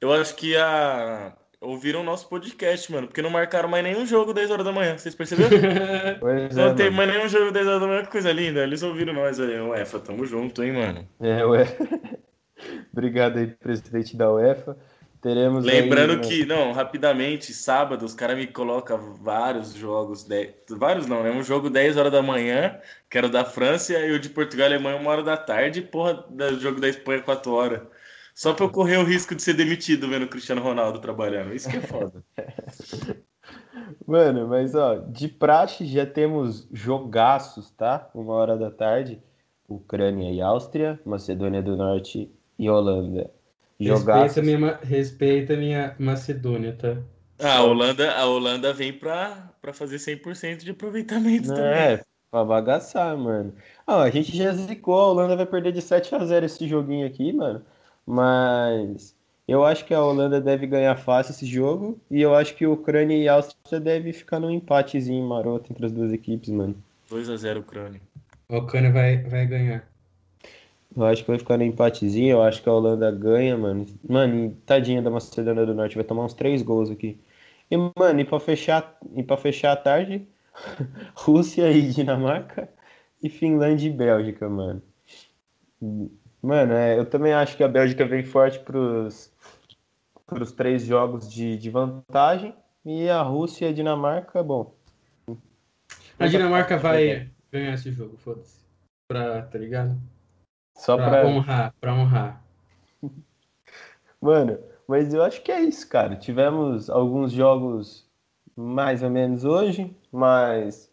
Eu 0.00 0.12
acho 0.12 0.34
que 0.36 0.56
a. 0.56 1.32
Ouviram 1.58 2.02
o 2.02 2.04
nosso 2.04 2.28
podcast, 2.28 2.92
mano, 2.92 3.06
porque 3.08 3.22
não 3.22 3.30
marcaram 3.30 3.68
mais 3.68 3.82
nenhum 3.82 4.06
jogo 4.06 4.34
10 4.34 4.50
horas 4.50 4.64
da 4.64 4.72
manhã, 4.72 4.96
vocês 4.96 5.14
perceberam? 5.14 5.50
pois 6.20 6.54
não 6.54 6.68
é, 6.68 6.74
tem 6.74 6.90
mano. 6.90 6.96
mais 6.98 7.10
nenhum 7.10 7.28
jogo 7.28 7.50
10 7.50 7.66
horas 7.66 7.80
da 7.80 7.86
manhã, 7.86 8.02
que 8.02 8.10
coisa 8.10 8.30
linda. 8.30 8.62
Eles 8.62 8.82
ouviram 8.82 9.14
nós 9.14 9.40
aí. 9.40 9.58
UEFA, 9.58 9.98
tamo 9.98 10.26
junto, 10.26 10.62
hein, 10.62 10.72
mano. 10.72 11.08
É, 11.18 11.44
ué. 11.44 11.64
Obrigado 12.92 13.38
aí, 13.38 13.46
presidente 13.46 14.16
da 14.16 14.30
UEFA. 14.32 14.76
Teremos 15.26 15.64
Lembrando 15.64 16.12
aí, 16.12 16.20
que, 16.20 16.46
não, 16.46 16.70
rapidamente, 16.70 17.52
sábado, 17.52 18.04
os 18.04 18.14
caras 18.14 18.38
me 18.38 18.46
colocam 18.46 19.12
vários 19.14 19.74
jogos, 19.74 20.22
de... 20.22 20.54
vários 20.70 21.08
não, 21.08 21.24
né? 21.24 21.32
Um 21.32 21.42
jogo 21.42 21.68
10 21.68 21.96
horas 21.96 22.12
da 22.12 22.22
manhã, 22.22 22.78
que 23.10 23.18
era 23.18 23.28
da 23.28 23.44
França, 23.44 23.92
e 23.92 24.12
o 24.12 24.20
de 24.20 24.28
Portugal 24.28 24.68
e 24.68 24.74
Alemanha, 24.74 24.96
uma 24.96 25.10
hora 25.10 25.24
da 25.24 25.36
tarde, 25.36 25.80
e 25.80 25.82
porra, 25.82 26.24
o 26.30 26.60
jogo 26.60 26.80
da 26.80 26.88
Espanha, 26.88 27.22
4 27.22 27.52
horas. 27.52 27.80
Só 28.36 28.54
pra 28.54 28.66
eu 28.66 28.70
correr 28.70 28.98
o 28.98 29.02
risco 29.04 29.34
de 29.34 29.42
ser 29.42 29.54
demitido 29.54 30.08
vendo 30.08 30.26
o 30.26 30.28
Cristiano 30.28 30.62
Ronaldo 30.62 31.00
trabalhando. 31.00 31.52
Isso 31.52 31.68
que 31.68 31.78
é 31.78 31.80
foda. 31.80 32.22
Mano, 34.06 34.46
mas 34.46 34.76
ó, 34.76 34.94
de 34.94 35.26
praxe 35.26 35.86
já 35.86 36.06
temos 36.06 36.68
jogaços, 36.72 37.68
tá? 37.72 38.08
Uma 38.14 38.34
hora 38.34 38.56
da 38.56 38.70
tarde. 38.70 39.20
Ucrânia 39.68 40.30
e 40.30 40.40
Áustria, 40.40 41.00
Macedônia 41.04 41.60
do 41.60 41.76
Norte 41.76 42.30
e 42.56 42.70
Holanda 42.70 43.28
Respeita 43.78 44.42
minha, 44.42 44.78
respeita 44.82 45.56
minha 45.56 45.94
Macedônia, 45.98 46.72
tá? 46.72 46.96
Ah, 47.38 47.58
a 47.58 47.62
Holanda, 47.62 48.12
a 48.12 48.26
Holanda 48.26 48.72
vem 48.72 48.92
pra, 48.92 49.50
pra 49.60 49.72
fazer 49.72 49.96
100% 49.96 50.64
de 50.64 50.70
aproveitamento 50.70 51.48
também. 51.48 51.64
É, 51.64 52.02
pra 52.30 52.44
bagaçar, 52.44 53.14
mano. 53.16 53.52
Ah, 53.86 54.02
a 54.02 54.10
gente 54.10 54.34
já 54.36 54.52
zicou, 54.52 54.98
a 54.98 55.08
Holanda 55.08 55.36
vai 55.36 55.46
perder 55.46 55.72
de 55.72 55.82
7 55.82 56.14
a 56.14 56.24
0 56.24 56.46
esse 56.46 56.66
joguinho 56.66 57.06
aqui, 57.06 57.32
mano. 57.32 57.62
Mas 58.06 59.14
eu 59.46 59.64
acho 59.64 59.84
que 59.84 59.92
a 59.94 60.02
Holanda 60.02 60.40
deve 60.40 60.66
ganhar 60.66 60.96
fácil 60.96 61.32
esse 61.32 61.46
jogo. 61.46 62.00
E 62.10 62.22
eu 62.22 62.34
acho 62.34 62.54
que 62.54 62.64
a 62.64 62.70
Ucrânia 62.70 63.16
e 63.16 63.28
a 63.28 63.34
Áustria 63.34 63.80
devem 63.80 64.12
ficar 64.12 64.40
num 64.40 64.50
empatezinho 64.50 65.26
maroto 65.26 65.72
entre 65.72 65.86
as 65.86 65.92
duas 65.92 66.12
equipes, 66.12 66.48
mano. 66.48 66.74
2 67.10 67.28
a 67.28 67.36
0 67.36 67.60
Ucrânia. 67.60 68.00
A 68.48 68.58
Ucrânia 68.58 68.92
vai, 68.92 69.22
vai 69.24 69.46
ganhar. 69.46 69.86
Eu 70.96 71.04
acho 71.04 71.22
que 71.22 71.30
vai 71.30 71.38
ficar 71.38 71.58
no 71.58 71.64
empatezinho. 71.64 72.32
Eu 72.32 72.42
acho 72.42 72.62
que 72.62 72.68
a 72.68 72.72
Holanda 72.72 73.10
ganha, 73.10 73.56
mano. 73.56 73.84
Mano, 74.08 74.56
tadinha 74.64 75.02
da 75.02 75.10
Macedônia 75.10 75.66
do 75.66 75.74
Norte. 75.74 75.94
Vai 75.94 76.04
tomar 76.04 76.24
uns 76.24 76.32
três 76.32 76.62
gols 76.62 76.90
aqui. 76.90 77.20
E, 77.70 77.76
mano, 77.76 78.18
e 78.18 78.24
pra 78.24 78.40
fechar, 78.40 78.98
e 79.14 79.22
pra 79.22 79.36
fechar 79.36 79.72
a 79.72 79.76
tarde, 79.76 80.26
Rússia 81.14 81.70
e 81.70 81.90
Dinamarca. 81.90 82.68
E 83.22 83.28
Finlândia 83.28 83.88
e 83.88 83.92
Bélgica, 83.92 84.48
mano. 84.48 84.82
Mano, 86.40 86.72
é, 86.72 86.98
eu 86.98 87.04
também 87.04 87.32
acho 87.32 87.56
que 87.56 87.64
a 87.64 87.68
Bélgica 87.68 88.06
vem 88.06 88.22
forte 88.22 88.58
para 88.60 88.78
os 88.78 90.52
três 90.56 90.84
jogos 90.84 91.30
de, 91.30 91.58
de 91.58 91.68
vantagem. 91.68 92.54
E 92.84 93.08
a 93.10 93.20
Rússia 93.20 93.66
e 93.66 93.68
a 93.68 93.72
Dinamarca, 93.72 94.42
bom. 94.42 94.72
A 96.18 96.26
Dinamarca 96.26 96.78
vai 96.78 97.28
ganhar 97.52 97.74
esse 97.74 97.90
jogo, 97.90 98.16
foda-se. 98.16 98.64
Pra, 99.08 99.42
tá 99.42 99.58
ligado? 99.58 99.98
Só 100.76 100.96
pra, 100.96 101.10
pra 101.10 101.26
honrar, 101.26 101.74
pra 101.80 101.94
honrar. 101.94 102.44
Mano, 104.20 104.58
mas 104.86 105.12
eu 105.12 105.22
acho 105.22 105.42
que 105.42 105.50
é 105.50 105.60
isso, 105.60 105.88
cara. 105.88 106.16
Tivemos 106.16 106.88
alguns 106.88 107.32
jogos 107.32 108.06
mais 108.54 109.02
ou 109.02 109.10
menos 109.10 109.44
hoje, 109.44 109.94
mas 110.12 110.90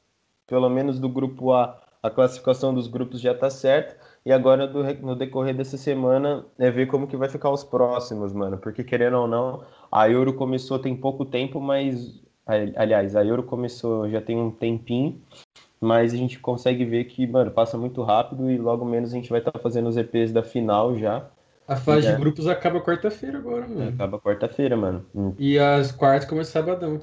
pelo 0.48 0.70
menos 0.70 1.00
do 1.00 1.08
grupo 1.08 1.54
A, 1.54 1.82
a 2.02 2.10
classificação 2.10 2.74
dos 2.74 2.88
grupos 2.88 3.22
já 3.22 3.34
tá 3.34 3.50
certa. 3.50 3.98
E 4.26 4.32
agora, 4.32 4.68
no 4.68 5.16
decorrer 5.16 5.56
dessa 5.56 5.78
semana, 5.78 6.46
é 6.58 6.72
ver 6.72 6.88
como 6.88 7.08
que 7.08 7.18
vai 7.18 7.28
ficar 7.28 7.52
os 7.52 7.64
próximos, 7.64 8.32
mano. 8.32 8.58
Porque, 8.58 8.84
querendo 8.84 9.18
ou 9.18 9.28
não, 9.28 9.64
a 9.92 10.10
Euro 10.10 10.34
começou 10.34 10.80
tem 10.80 10.96
pouco 10.96 11.26
tempo, 11.26 11.60
mas... 11.60 12.22
Aliás, 12.46 13.16
a 13.16 13.24
Euro 13.24 13.44
começou 13.44 14.10
já 14.10 14.22
tem 14.22 14.38
um 14.38 14.52
tempinho, 14.52 15.22
mas 15.84 16.14
a 16.14 16.18
gente 16.18 16.40
consegue 16.40 16.86
ver 16.86 17.06
que, 17.06 17.28
mano, 17.28 17.52
passa 17.52 17.78
muito 17.78 18.02
rápido 18.02 18.50
e 18.50 18.58
logo 18.58 18.86
menos 18.86 19.12
a 19.12 19.16
gente 19.16 19.30
vai 19.30 19.40
estar 19.40 19.52
tá 19.52 19.60
fazendo 19.60 19.88
os 19.88 19.98
EPs 19.98 20.32
da 20.32 20.44
final 20.44 20.98
já. 20.98 21.26
A 21.68 21.76
fase 21.76 22.12
de 22.12 22.18
grupos 22.18 22.48
acaba 22.48 22.82
quarta-feira 22.82 23.38
agora, 23.38 23.68
mano. 23.68 23.90
Acaba 23.90 24.20
quarta-feira, 24.20 24.76
mano. 24.76 25.06
E 25.38 25.58
as 25.58 25.92
quartas 25.92 26.28
começam 26.28 26.62
sabadão. 26.62 27.00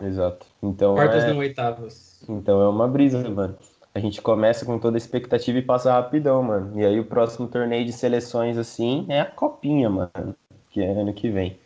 Exato. 0.00 0.46
Então, 0.62 0.94
Quartas 0.94 1.24
é... 1.24 1.28
não, 1.30 1.38
oitavas. 1.38 2.22
Então 2.28 2.60
é 2.60 2.68
uma 2.68 2.88
brisa, 2.88 3.28
mano 3.28 3.56
a 3.94 3.98
gente 3.98 4.22
começa 4.22 4.64
com 4.64 4.78
toda 4.78 4.96
a 4.96 4.98
expectativa 4.98 5.58
e 5.58 5.62
passa 5.62 5.92
rapidão, 5.92 6.42
mano. 6.42 6.78
E 6.80 6.84
aí 6.84 6.98
o 6.98 7.04
próximo 7.04 7.46
torneio 7.46 7.84
de 7.84 7.92
seleções, 7.92 8.56
assim, 8.56 9.04
é 9.08 9.20
a 9.20 9.26
copinha, 9.26 9.90
mano. 9.90 10.34
Que 10.70 10.82
é 10.82 10.90
ano 10.90 11.12
que 11.12 11.30
vem. 11.30 11.58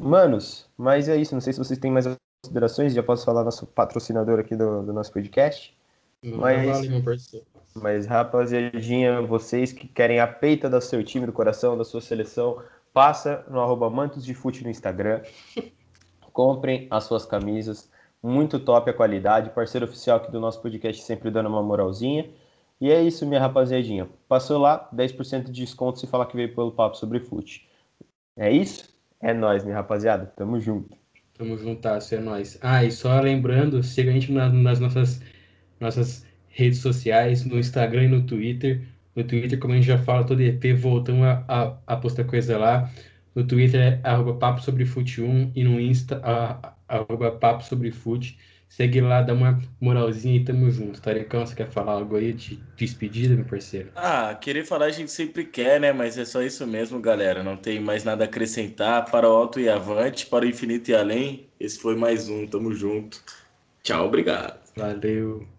Manos, 0.00 0.66
mas 0.76 1.08
é 1.08 1.16
isso. 1.16 1.34
Não 1.34 1.40
sei 1.40 1.52
se 1.52 1.58
vocês 1.58 1.78
têm 1.78 1.90
mais 1.90 2.06
considerações. 2.42 2.94
Já 2.94 3.02
posso 3.02 3.24
falar 3.24 3.44
nosso 3.44 3.66
patrocinador 3.66 4.38
aqui 4.38 4.56
do, 4.56 4.82
do 4.82 4.92
nosso 4.92 5.12
podcast. 5.12 5.75
Mas, 6.34 6.66
vale, 6.66 6.88
meu 6.88 7.02
parceiro. 7.02 7.46
Mas, 7.74 8.06
rapaziadinha, 8.06 9.22
vocês 9.22 9.72
que 9.72 9.86
querem 9.86 10.18
a 10.18 10.26
peita 10.26 10.68
do 10.68 10.80
seu 10.80 11.04
time, 11.04 11.26
do 11.26 11.32
coração, 11.32 11.76
da 11.76 11.84
sua 11.84 12.00
seleção, 12.00 12.62
passa 12.92 13.44
no 13.50 13.60
arroba 13.60 13.90
Mantos 13.90 14.24
de 14.24 14.34
Fute 14.34 14.64
no 14.64 14.70
Instagram. 14.70 15.22
Comprem 16.32 16.86
as 16.90 17.04
suas 17.04 17.24
camisas 17.24 17.90
muito 18.22 18.58
top 18.58 18.90
a 18.90 18.92
qualidade, 18.92 19.50
parceiro 19.50 19.86
oficial 19.86 20.16
aqui 20.16 20.32
do 20.32 20.40
nosso 20.40 20.60
podcast, 20.60 21.02
sempre 21.02 21.30
dando 21.30 21.48
uma 21.48 21.62
moralzinha. 21.62 22.28
E 22.80 22.90
é 22.90 23.02
isso, 23.02 23.24
minha 23.24 23.40
rapaziadinha. 23.40 24.08
Passou 24.28 24.58
lá, 24.58 24.88
10% 24.94 25.44
de 25.44 25.52
desconto 25.52 25.98
se 25.98 26.06
falar 26.06 26.26
que 26.26 26.36
veio 26.36 26.54
pelo 26.54 26.72
papo 26.72 26.96
sobre 26.96 27.20
fute. 27.20 27.68
É 28.36 28.50
isso? 28.50 28.94
É 29.20 29.32
nós, 29.32 29.64
minha 29.64 29.76
rapaziada. 29.76 30.26
Tamo 30.36 30.60
junto. 30.60 30.96
Tamo 31.38 31.56
juntasso, 31.56 32.14
é 32.14 32.18
nós. 32.18 32.58
Ah, 32.60 32.84
e 32.84 32.90
só 32.90 33.18
lembrando, 33.20 33.82
siga 33.82 34.10
a 34.10 34.12
gente 34.12 34.32
nas 34.32 34.80
nossas, 34.80 35.20
nossas 35.80 36.24
redes 36.48 36.78
sociais, 36.78 37.44
no 37.44 37.58
Instagram 37.58 38.04
e 38.04 38.08
no 38.08 38.22
Twitter. 38.22 38.82
No 39.14 39.24
Twitter, 39.24 39.58
como 39.58 39.72
a 39.72 39.76
gente 39.76 39.86
já 39.86 39.98
fala, 39.98 40.24
todo 40.24 40.42
EP, 40.42 40.74
voltamos 40.76 41.24
a, 41.24 41.44
a, 41.48 41.76
a 41.86 41.96
postar 41.96 42.24
coisa 42.24 42.58
lá. 42.58 42.90
No 43.34 43.46
Twitter 43.46 43.80
é 43.80 44.00
arroba 44.02 44.34
papo 44.34 44.62
sobre 44.62 44.86
fute 44.86 45.20
1 45.20 45.52
e 45.54 45.62
no 45.62 45.78
Insta, 45.78 46.20
a, 46.24 46.72
arroba 46.88 47.30
papo 47.32 47.62
sobre 47.64 47.90
fute. 47.90 48.38
Segue 48.68 49.00
lá, 49.00 49.22
dá 49.22 49.32
uma 49.32 49.60
moralzinha 49.80 50.36
e 50.36 50.44
tamo 50.44 50.70
junto. 50.70 51.00
Tarecão, 51.00 51.46
você 51.46 51.54
quer 51.54 51.68
falar 51.68 51.92
algo 51.92 52.16
aí 52.16 52.32
de 52.32 52.58
despedida, 52.76 53.34
meu 53.34 53.44
parceiro? 53.44 53.90
Ah, 53.94 54.34
querer 54.34 54.64
falar 54.64 54.86
a 54.86 54.90
gente 54.90 55.10
sempre 55.10 55.44
quer, 55.44 55.80
né? 55.80 55.92
Mas 55.92 56.18
é 56.18 56.24
só 56.24 56.42
isso 56.42 56.66
mesmo, 56.66 57.00
galera. 57.00 57.42
Não 57.42 57.56
tem 57.56 57.78
mais 57.78 58.04
nada 58.04 58.24
a 58.24 58.26
acrescentar. 58.26 59.04
Para 59.10 59.28
o 59.28 59.32
alto 59.32 59.60
e 59.60 59.68
avante, 59.68 60.26
para 60.26 60.44
o 60.44 60.48
infinito 60.48 60.90
e 60.90 60.94
além. 60.94 61.46
Esse 61.60 61.78
foi 61.78 61.94
mais 61.94 62.28
um. 62.28 62.46
Tamo 62.46 62.74
junto. 62.74 63.22
Tchau, 63.82 64.06
obrigado. 64.06 64.58
Valeu. 64.76 65.55